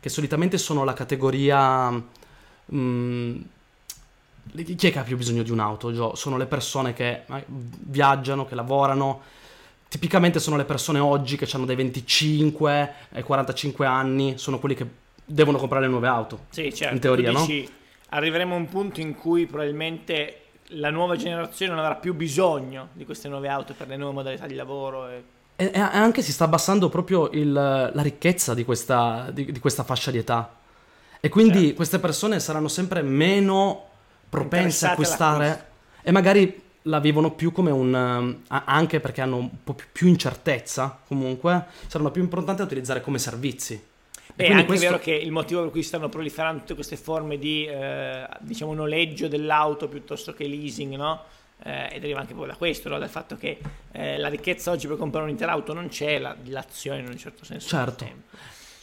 [0.00, 1.90] che solitamente sono la categoria...
[2.66, 3.40] Mh,
[4.54, 5.92] chi è che ha più bisogno di un'auto?
[5.92, 6.14] Gio?
[6.14, 7.24] Sono le persone che
[7.56, 9.20] viaggiano, che lavorano.
[9.88, 14.87] Tipicamente sono le persone oggi che hanno dai 25 ai 45 anni, sono quelli che
[15.24, 16.46] devono comprare le nuove auto.
[16.50, 16.94] Sì, certo.
[16.94, 17.68] In teoria, dici, no?
[18.11, 23.04] Arriveremo a un punto in cui probabilmente la nuova generazione non avrà più bisogno di
[23.04, 25.08] queste nuove auto per le nuove modalità di lavoro.
[25.08, 25.22] E...
[25.56, 30.11] E, anche si sta abbassando proprio il, la ricchezza di questa, di, di questa, fascia
[30.11, 30.56] di età.
[31.20, 31.74] E quindi certo.
[31.74, 33.88] queste persone saranno sempre meno
[34.28, 35.66] propense a acquistare
[36.02, 38.36] e magari la vivono più come un...
[38.48, 43.82] anche perché hanno un po' più incertezza comunque, saranno più importanti da utilizzare come servizi.
[44.34, 44.86] Beh, è anche questo...
[44.86, 49.28] vero che il motivo per cui stanno proliferando tutte queste forme di eh, diciamo noleggio
[49.28, 51.24] dell'auto piuttosto che leasing, no?
[51.64, 52.98] Eh, e deriva anche poi da questo, no?
[52.98, 53.58] dal fatto che
[53.90, 57.44] eh, la ricchezza oggi per comprare un'intera auto non c'è, la dilazione in un certo
[57.44, 57.68] senso.
[57.68, 58.06] Certo.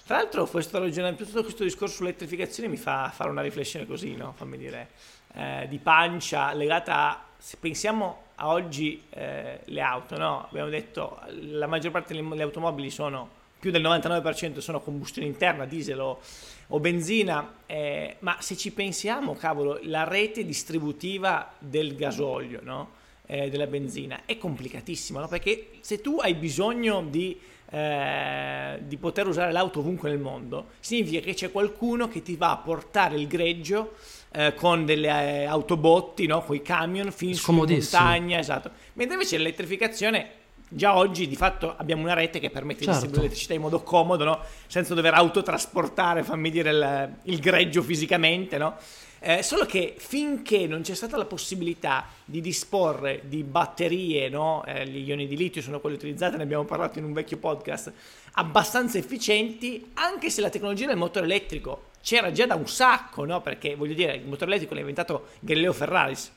[0.05, 4.33] Tra l'altro, questo, tutto questo discorso sull'elettrificazione mi fa fare una riflessione così, no?
[4.35, 4.89] fammi dire,
[5.35, 10.47] eh, di pancia legata a, se pensiamo a oggi eh, le auto, no?
[10.49, 15.99] abbiamo detto la maggior parte delle automobili sono più del 99% sono combustione interna, diesel
[15.99, 16.19] o,
[16.67, 22.91] o benzina, eh, ma se ci pensiamo, cavolo, la rete distributiva del gasolio, no?
[23.25, 25.27] eh, della benzina, è complicatissima, no?
[25.27, 27.39] perché se tu hai bisogno di,
[27.71, 32.51] eh, di, poter usare l'auto ovunque nel mondo, significa che c'è qualcuno che ti va
[32.51, 33.95] a portare il greggio
[34.35, 36.43] eh, con delle eh, autobotti, no?
[36.43, 38.69] con i camion, fin su montagna, esatto.
[38.93, 42.91] Mentre invece l'elettrificazione già oggi di fatto abbiamo una rete che permette certo.
[42.91, 44.39] di distribuire l'elettricità in modo comodo, no?
[44.67, 48.57] senza dover autotrasportare, fammi dire, il, il greggio fisicamente.
[48.57, 48.75] No?
[49.19, 54.65] Eh, solo che finché non c'è stata la possibilità di disporre di batterie, no?
[54.65, 57.93] eh, gli ioni di litio sono quelle utilizzate, ne abbiamo parlato in un vecchio podcast,
[58.33, 63.41] abbastanza efficienti, anche se la tecnologia del motore elettrico c'era già da un sacco, no?
[63.41, 66.31] perché voglio dire, il motore elettrico l'ha inventato Galileo Ferraris,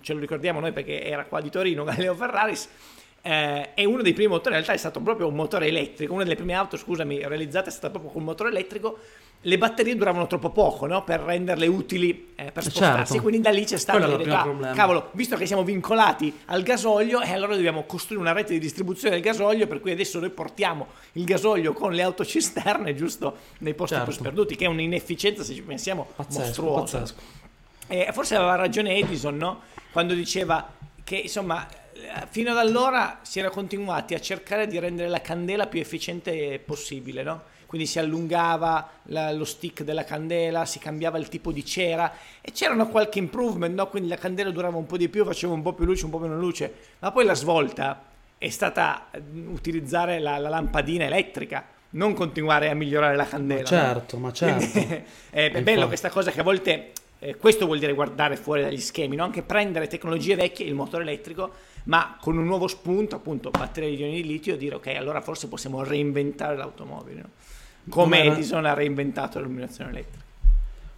[0.00, 2.66] ce lo ricordiamo noi perché era qua di Torino, Galileo Ferraris,
[3.22, 6.24] eh, e uno dei primi motori in realtà è stato proprio un motore elettrico, una
[6.24, 8.98] delle prime auto, scusami, realizzate è stata proprio con un motore elettrico.
[9.44, 11.02] Le batterie duravano troppo poco no?
[11.02, 13.22] per renderle utili eh, per spostarsi, Certo.
[13.22, 14.72] quindi da lì c'è stato il primo problema.
[14.74, 19.14] cavolo, visto che siamo vincolati al gasolio, e allora dobbiamo costruire una rete di distribuzione
[19.14, 23.94] del gasolio, per cui adesso noi portiamo il gasolio con le autocisterne giusto nei posti
[23.96, 24.10] Certo.
[24.10, 26.98] più sperduti, che è un'inefficienza se ci pensiamo Pazzesco, mostruosa.
[26.98, 27.20] pazzesco.
[27.88, 29.62] E forse aveva ragione Edison, no?
[29.90, 30.70] Quando diceva
[31.02, 31.81] che insomma eh,
[32.30, 37.22] fino ad allora si era continuati a cercare di rendere la candela più efficiente possibile,
[37.22, 37.42] no?
[37.66, 42.12] Quindi si allungava la- lo stick della candela, si cambiava il tipo di cera
[42.42, 43.88] e c'erano qualche improvement, no?
[43.88, 46.18] Quindi la candela durava un po' di più, faceva un po' più luce, un po'
[46.18, 48.02] meno luce, ma poi la svolta
[48.36, 53.60] è stata eh, utilizzare la, la lampadina elettrica, non continuare a migliorare la candela.
[53.60, 53.66] no?
[53.66, 54.68] certo, ma certo.
[54.70, 58.62] Quindi, è, bello infatti- questa cosa che a volte eh, questo vuol dire guardare fuori
[58.62, 59.24] dagli schemi, no?
[59.24, 61.52] anche prendere tecnologie vecchie, il motore elettrico,
[61.84, 65.48] ma con un nuovo spunto, appunto batterie di ioni di litio, dire ok, allora forse
[65.48, 67.28] possiamo reinventare l'automobile, no?
[67.88, 70.24] come era- Edison ha reinventato l'illuminazione elettrica.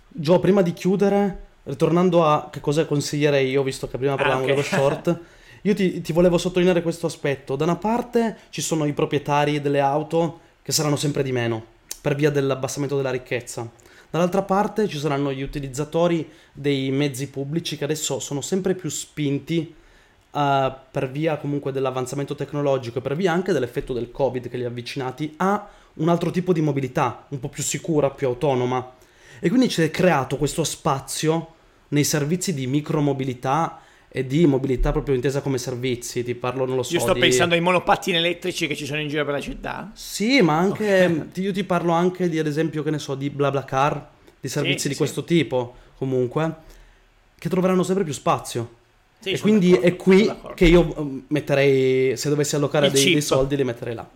[0.08, 4.48] Gio, prima di chiudere, ritornando a che cosa consiglierei io, visto che prima parlavamo ok.
[4.48, 5.20] dello short,
[5.62, 7.56] io ti, ti volevo sottolineare questo aspetto.
[7.56, 11.64] Da una parte ci sono i proprietari delle auto che saranno sempre di meno,
[12.00, 13.68] per via dell'abbassamento della ricchezza.
[14.10, 19.74] Dall'altra parte ci saranno gli utilizzatori dei mezzi pubblici che adesso sono sempre più spinti
[20.34, 24.64] eh, per via comunque dell'avanzamento tecnologico e per via anche dell'effetto del Covid che li
[24.64, 28.94] ha avvicinati a un altro tipo di mobilità, un po' più sicura, più autonoma.
[29.40, 31.54] E quindi si è creato questo spazio
[31.88, 36.22] nei servizi di micromobilità e di mobilità proprio intesa come servizi.
[36.22, 36.94] Ti parlo, non lo so.
[36.94, 39.90] Io sto di- pensando ai monopattini elettrici che ci sono in giro per la città.
[39.94, 41.28] Sì, ma anche.
[41.32, 44.08] ti- Io ti parlo anche di, ad esempio, che ne so, di BlaBlaCar,
[44.40, 45.00] di servizi sì, di sì.
[45.00, 46.54] questo tipo, comunque,
[47.38, 48.73] che troveranno sempre più spazio.
[49.24, 50.54] Sì, e quindi d'accordo, è qui d'accordo.
[50.54, 54.06] che io eh, metterei, se dovessi allocare dei, dei soldi, li metterei là.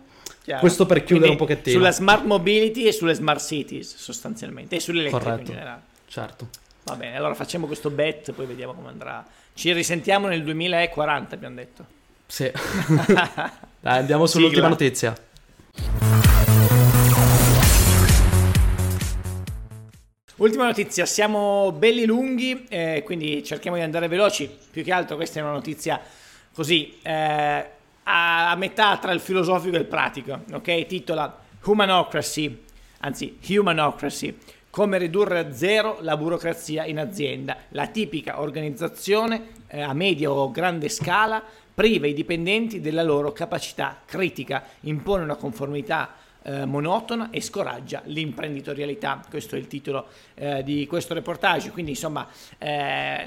[0.43, 0.59] Chiaro.
[0.61, 1.77] Questo per chiudere Quindi un pochettino.
[1.77, 5.51] Sulla smart mobility e sulle smart cities, sostanzialmente, e sull'elettrico in Corretto.
[5.51, 5.81] generale.
[6.07, 6.47] Certo.
[6.83, 9.25] Va bene, allora facciamo questo bet, poi vediamo come andrà.
[9.55, 11.85] Ci risentiamo nel 2040, abbiamo detto.
[12.27, 12.51] Sì.
[13.81, 14.69] Dai, andiamo sull'ultima Sigla.
[14.69, 16.67] notizia.
[20.39, 24.49] Ultima notizia, siamo belli lunghi, eh, quindi cerchiamo di andare veloci.
[24.71, 25.99] Più che altro questa è una notizia
[26.53, 27.65] così, eh,
[28.03, 30.85] a, metà tra il filosofico e il pratico, ok?
[30.85, 32.63] Titola Humanocracy,
[32.99, 34.37] anzi Humanocracy,
[34.69, 37.57] come ridurre a zero la burocrazia in azienda.
[37.71, 44.03] La tipica organizzazione eh, a media o grande scala priva i dipendenti della loro capacità
[44.05, 49.21] critica, impone una conformità eh, monotona e scoraggia l'imprenditorialità.
[49.29, 51.71] Questo è il titolo eh, di questo reportage.
[51.71, 53.25] Quindi, insomma, eh,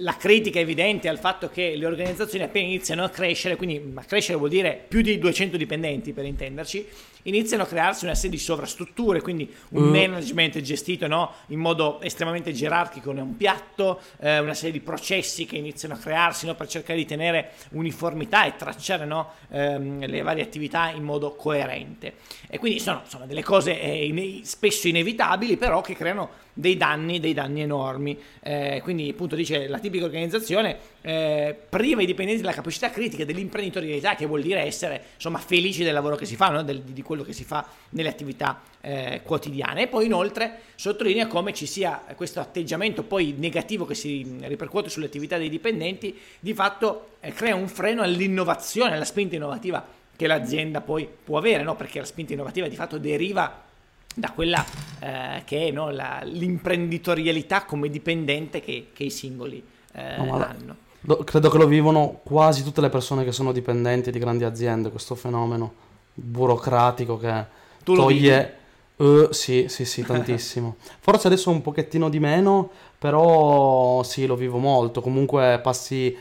[0.00, 4.04] la critica è evidente al fatto che le organizzazioni appena iniziano a crescere, quindi ma
[4.04, 6.86] crescere vuol dire più di 200 dipendenti per intenderci,
[7.28, 9.90] iniziano a crearsi una serie di sovrastrutture, quindi un Mm.
[9.92, 15.44] management gestito no, in modo estremamente gerarchico ne un piatto, eh, una serie di processi
[15.46, 20.22] che iniziano a crearsi no, per cercare di tenere uniformità e tracciare no, ehm, le
[20.22, 22.14] varie attività in modo coerente.
[22.48, 27.20] E quindi sono insomma, delle cose eh, ine- spesso inevitabili, però che creano dei danni,
[27.20, 28.18] dei danni enormi.
[28.42, 34.16] Eh, quindi, appunto, dice la tipica organizzazione eh, priva i dipendenti della capacità critica, dell'imprenditorialità,
[34.16, 36.62] che vuol dire essere insomma felici del lavoro che si fa, no?
[36.64, 39.82] Del- di quello che si fa nelle attività eh, quotidiane.
[39.82, 45.06] E poi, inoltre, sottolinea come ci sia questo atteggiamento poi negativo che si ripercuote sulle
[45.06, 49.84] attività dei dipendenti, di fatto eh, crea un freno all'innovazione, alla spinta innovativa
[50.16, 51.76] che l'azienda poi può avere, no?
[51.76, 53.66] perché la spinta innovativa di fatto deriva
[54.14, 54.64] da quella
[55.00, 60.76] eh, che è no, la- l'imprenditorialità come dipendente che, che i singoli eh, No, hanno.
[61.24, 65.14] Credo che lo vivono quasi tutte le persone che sono dipendenti di grandi aziende, questo
[65.14, 65.86] fenomeno
[66.18, 67.44] burocratico che
[67.84, 68.56] Tu toglie...
[68.96, 70.76] Eh, sì, sì, sì, tantissimo.
[71.00, 75.00] Forse adesso un pochettino di meno, però sì, lo vivo molto.
[75.00, 76.16] Comunque passi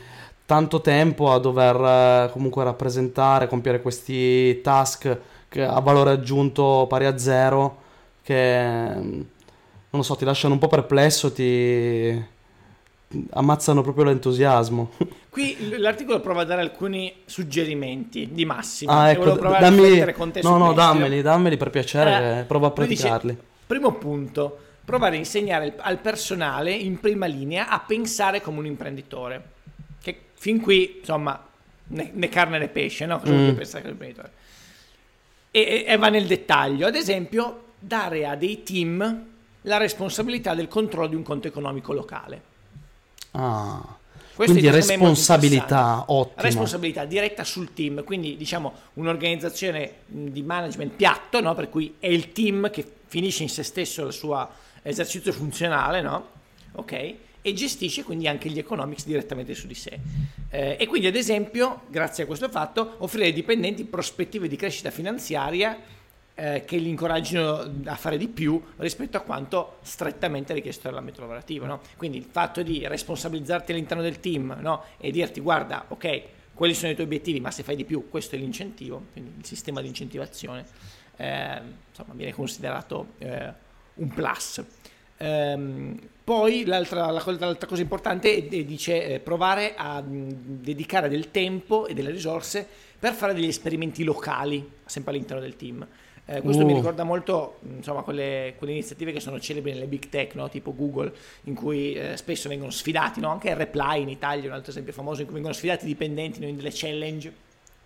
[0.46, 7.06] tanto tempo a dover eh, comunque rappresentare, compiere questi task che a valore aggiunto pari
[7.06, 7.78] a zero,
[8.22, 9.26] che mm, non
[9.90, 12.26] lo so, ti lasciano un po' perplesso, ti
[13.32, 14.92] ammazzano proprio l'entusiasmo.
[15.30, 19.02] Qui l'articolo prova a dare alcuni suggerimenti di massima.
[19.02, 20.04] Ah, ecco, dammi...
[20.42, 23.38] No, no, dammeli, dammeli per piacere, Eh, che provo a lui dice, praticarli.
[23.68, 29.44] primo punto, provare a insegnare al personale in prima linea a pensare come un imprenditore.
[30.02, 31.42] Che fin qui, insomma,
[31.88, 33.20] né, né carne né pesce, no?
[33.20, 33.54] Cosa Mm.
[33.56, 34.32] pensare come imprenditore?
[35.52, 36.88] E- e va nel dettaglio.
[36.88, 39.26] Ad esempio, dare a dei team
[39.62, 42.47] la responsabilità del controllo di un conto economico locale.
[43.32, 43.98] Ah,
[44.36, 46.42] Questo Quindi responsabilità, ottimo.
[46.42, 51.56] Responsabilità diretta sul team, quindi diciamo un'organizzazione di management piatto, no?
[51.56, 54.48] per cui è il team che finisce in se stesso il suo
[54.84, 56.30] esercizio funzionale, no?
[56.74, 57.16] ok?
[57.42, 60.00] E gestisce quindi anche gli economics direttamente su di sé.
[60.50, 64.92] Eh, e quindi ad esempio, grazie a questo fatto, offrire ai dipendenti prospettive di crescita
[64.92, 65.78] finanziaria
[66.40, 71.66] eh, che li incoraggino a fare di più rispetto a quanto strettamente richiesto dall'ambito lavorativo.
[71.66, 71.82] No?
[71.98, 74.84] Quindi il fatto di responsabilizzarti all'interno del team no?
[74.98, 76.22] e dirti guarda, ok,
[76.54, 79.46] quelli sono i tuoi obiettivi, ma se fai di più, questo è l'incentivo, quindi il
[79.46, 80.66] sistema di incentivazione,
[81.16, 81.60] eh,
[81.90, 83.54] insomma, viene considerato eh,
[83.96, 84.64] un plus.
[85.18, 91.10] Ehm, poi l'altra, la, l'altra cosa importante è, è, dice eh, provare a mh, dedicare
[91.10, 92.68] del tempo e delle risorse
[93.00, 95.88] per fare degli esperimenti locali, sempre all'interno del team.
[96.30, 96.76] Eh, questo mi Uh.
[96.76, 100.50] ricorda molto insomma, quelle, quelle iniziative che sono celebri nelle big tech, no?
[100.50, 101.14] tipo Google,
[101.46, 103.30] in cui eh, spesso vengono sfidati, no?
[103.30, 106.42] anche Reply in Italia è un altro esempio famoso, in cui vengono sfidati i dipendenti
[106.42, 106.48] no?
[106.48, 107.34] in delle challenge,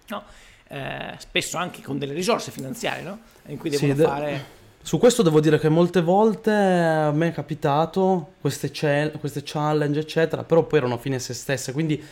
[0.08, 0.24] no?
[0.70, 3.20] Eh, spesso anche con delle risorse finanziarie, no?
[3.46, 4.46] in cui Sì, devono de- fare...
[4.84, 10.00] Su questo devo dire che molte volte a me è capitato queste, cel- queste challenge,
[10.00, 11.72] eccetera, però poi erano fine a se stesse.
[11.72, 12.04] Quindi,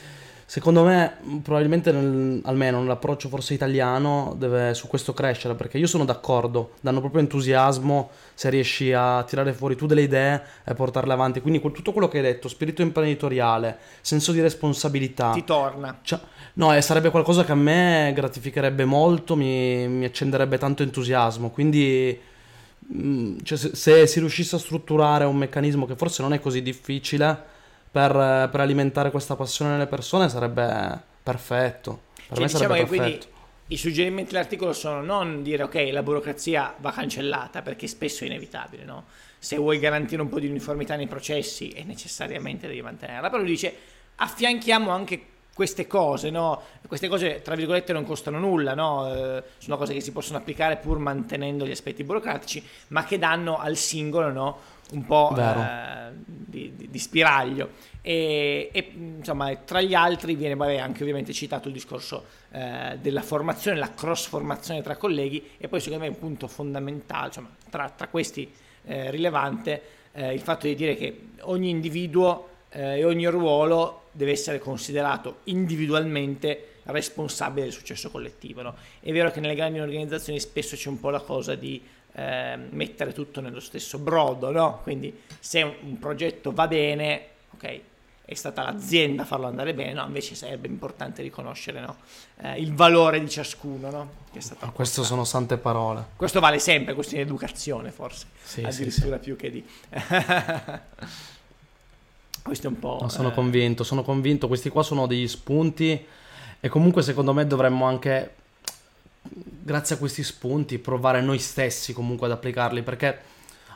[0.50, 5.54] secondo me, mh, probabilmente nel- almeno nell'approccio forse italiano deve su questo crescere.
[5.54, 10.42] Perché io sono d'accordo, danno proprio entusiasmo se riesci a tirare fuori tu delle idee
[10.66, 11.40] e portarle avanti.
[11.42, 15.30] Quindi, quel- tutto quello che hai detto, spirito imprenditoriale, senso di responsabilità.
[15.34, 16.00] Ti torna.
[16.02, 16.20] Cioè,
[16.54, 21.52] no, e sarebbe qualcosa che a me gratificherebbe molto, mi, mi accenderebbe tanto entusiasmo.
[21.52, 22.20] Quindi,
[22.92, 26.64] mm, cioè, se, se si riuscisse a strutturare un meccanismo che forse non è così
[26.64, 27.58] difficile
[27.92, 32.02] per, per alimentare questa passione nelle persone, sarebbe perfetto.
[32.28, 33.28] Per Cioè, me diciamo sarebbe perfetto.
[33.68, 38.84] i suggerimenti dell'articolo sono non dire ok, la burocrazia va cancellata perché spesso è inevitabile,
[38.84, 39.06] no?
[39.40, 43.52] Se vuoi garantire un po' di uniformità nei processi e necessariamente devi mantenerla, però lui
[43.52, 43.74] dice
[44.16, 46.62] affianchiamo anche queste cose, no?
[46.88, 49.14] Queste cose tra virgolette non costano nulla, no?
[49.14, 53.58] Eh, sono cose che si possono applicare pur mantenendo gli aspetti burocratici, ma che danno
[53.58, 54.58] al singolo, no?
[54.92, 57.70] Un po' eh, di, di- di spiraglio.
[58.02, 63.22] E, e, insomma, tra gli altri viene vabbè, anche ovviamente citato il discorso eh, della
[63.22, 67.90] formazione, la cross formazione tra colleghi e poi secondo me un punto fondamentale, insomma, tra,
[67.90, 68.52] tra questi
[68.86, 69.82] eh, rilevante,
[70.14, 75.40] eh, il fatto di dire che ogni individuo eh, e ogni ruolo deve essere considerato
[75.46, 78.62] individualmente responsabile del successo collettivo.
[78.62, 78.76] no?
[79.00, 81.82] È vero che nelle grandi organizzazioni spesso c'è un po' la cosa di
[82.20, 84.80] eh, mettere tutto nello stesso brodo, no?
[84.84, 87.82] quindi se un, un progetto va bene, ok,
[88.26, 90.06] è stata l'azienda a farlo andare bene, no?
[90.06, 91.96] invece sarebbe importante riconoscere no?
[92.42, 93.90] Eh, il valore di ciascuno.
[93.90, 94.12] No?
[94.60, 96.08] Ma queste sono sante parole.
[96.16, 99.66] questo vale sempre, questione di educazione forse, Sì, sì, addirittura più che di...
[102.44, 103.00] Questo è un po'...
[103.02, 104.48] No, sono eh, convinto, sono convinto.
[104.48, 106.06] Questi qua sono degli spunti
[106.60, 108.36] e comunque secondo me dovremmo anche,
[109.64, 113.20] grazie a questi spunti, provare noi stessi comunque ad applicarli perché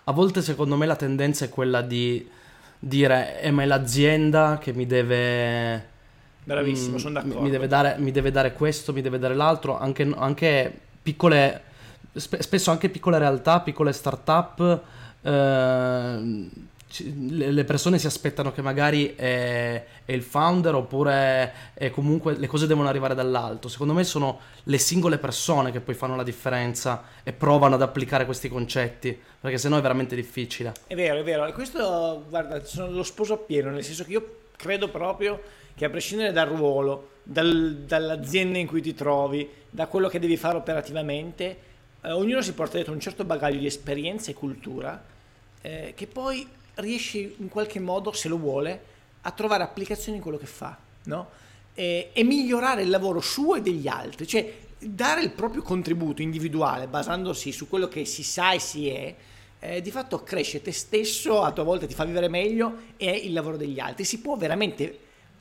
[0.05, 2.27] a volte secondo me la tendenza è quella di
[2.79, 5.91] dire eh ma è l'azienda che mi deve...
[6.43, 7.41] Bravissimo, mm, sono d'accordo.
[7.41, 11.61] Mi deve, dare, mi deve dare questo, mi deve dare l'altro, anche, anche piccole,
[12.13, 14.81] spe- spesso anche piccole realtà, piccole start-up,
[15.21, 16.49] eh,
[17.01, 21.53] le persone si aspettano che magari è, è il founder oppure
[21.91, 23.67] comunque le cose devono arrivare dall'alto.
[23.67, 28.25] Secondo me sono le singole persone che poi fanno la differenza e provano ad applicare
[28.25, 30.73] questi concetti, perché sennò è veramente difficile.
[30.85, 31.45] È vero, è vero.
[31.45, 35.41] E questo, guarda, sono lo sposo appieno, nel senso che io credo proprio
[35.75, 40.37] che a prescindere dal ruolo, dal- dall'azienda in cui ti trovi, da quello che devi
[40.37, 41.57] fare operativamente,
[42.01, 45.03] eh, ognuno si porta dietro un certo bagaglio di esperienza e cultura
[45.61, 50.37] eh, che poi riesce in qualche modo, se lo vuole, a trovare applicazioni in quello
[50.37, 51.29] che fa, no?
[51.73, 56.87] E, e migliorare il lavoro suo e degli altri, cioè dare il proprio contributo individuale
[56.87, 59.15] basandosi su quello che si sa e si è,
[59.59, 63.33] eh, di fatto cresce te stesso, a tua volta ti fa vivere meglio e il
[63.33, 64.03] lavoro degli altri.
[64.03, 64.99] Si può veramente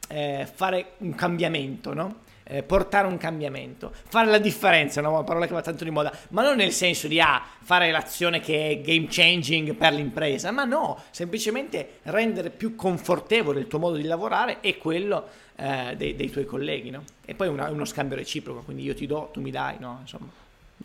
[0.09, 2.21] eh, fare un cambiamento, no?
[2.45, 6.13] Eh, portare un cambiamento, fare la differenza, è una parola che va tanto di moda,
[6.31, 10.65] ma non nel senso di ah, fare l'azione che è game changing per l'impresa, ma
[10.65, 16.31] no, semplicemente rendere più confortevole il tuo modo di lavorare e quello eh, dei, dei
[16.31, 17.05] tuoi colleghi, no?
[17.25, 19.99] E poi una- uno scambio reciproco, quindi io ti do, tu mi dai, no?
[20.01, 20.29] Insomma.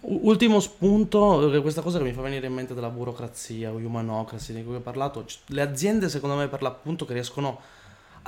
[0.01, 4.53] Ultimo spunto, eh, questa cosa che mi fa venire in mente della burocrazia o humanocracy
[4.53, 7.76] di cui ho parlato, le aziende secondo me per l'appunto che riescono a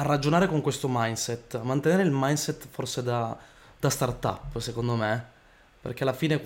[0.03, 3.37] ragionare con questo mindset, a mantenere il mindset forse da,
[3.79, 5.25] da startup secondo me,
[5.81, 6.41] perché alla fine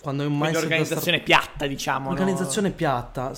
[0.00, 2.06] quando hai un mindset da organizzazione piatta, diciamo.
[2.06, 2.10] no?
[2.10, 3.32] Organizzazione piatta,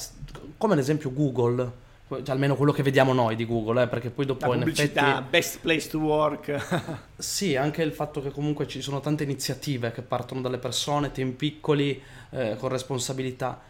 [0.57, 4.26] come ad esempio Google, cioè, almeno quello che vediamo noi di Google, eh, perché poi
[4.26, 5.28] dopo La in pubblicità, effetti...
[5.30, 6.98] best place to work.
[7.20, 11.32] Sì, anche il fatto che comunque ci sono tante iniziative che partono dalle persone, team
[11.32, 13.61] piccoli, eh, con responsabilità.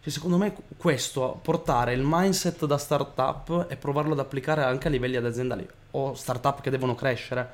[0.00, 4.90] Cioè, secondo me questo, portare il mindset da startup e provarlo ad applicare anche a
[4.90, 7.48] livelli aziendali o startup che devono crescere,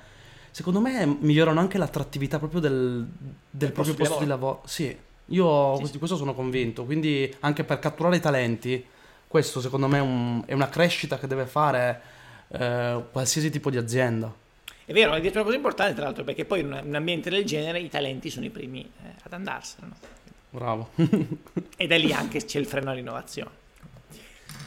[0.51, 3.07] secondo me migliorano anche l'attrattività proprio del,
[3.51, 4.63] del proprio posto di di lavoro.
[4.67, 4.95] Sì,
[5.27, 5.99] io Sì, di sì.
[5.99, 8.85] questo sono convinto, quindi anche per catturare i talenti,
[9.27, 12.01] questo secondo me è, un- è una crescita che deve fare
[12.49, 14.33] eh, qualsiasi tipo di azienda.
[14.85, 17.45] È vero, detto una cosa importante tra l'altro, perché poi in un un ambiente del
[17.47, 19.87] genere i talenti sono i primi eh, ad andarsene.
[19.89, 19.95] no?
[20.55, 20.91] Bravo.
[21.77, 23.51] E da lì anche c'è il freno all'innovazione.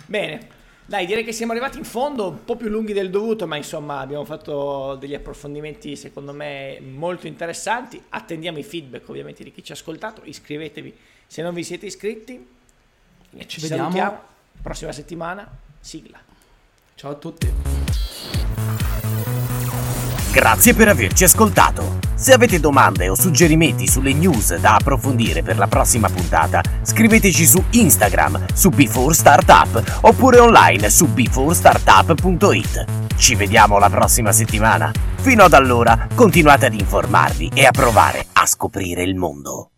[0.06, 0.48] Bene,
[0.86, 4.00] dai, direi che siamo arrivati in fondo, un po' più lunghi del dovuto, ma insomma
[4.00, 8.02] abbiamo fatto degli approfondimenti secondo me molto interessanti.
[8.10, 12.48] Attendiamo i feedback ovviamente di chi ci ha ascoltato, iscrivetevi se non vi siete iscritti.
[13.38, 13.88] E ci salutiamo.
[13.88, 14.22] vediamo.
[14.62, 16.20] Prossima settimana, sigla.
[16.96, 18.47] Ciao a tutti.
[20.38, 21.98] Grazie per averci ascoltato.
[22.14, 27.64] Se avete domande o suggerimenti sulle news da approfondire per la prossima puntata, scriveteci su
[27.72, 32.86] Instagram su Before Startup oppure online su beforestartup.it.
[33.16, 34.92] Ci vediamo la prossima settimana.
[35.16, 39.72] Fino ad allora, continuate ad informarvi e a provare a scoprire il mondo.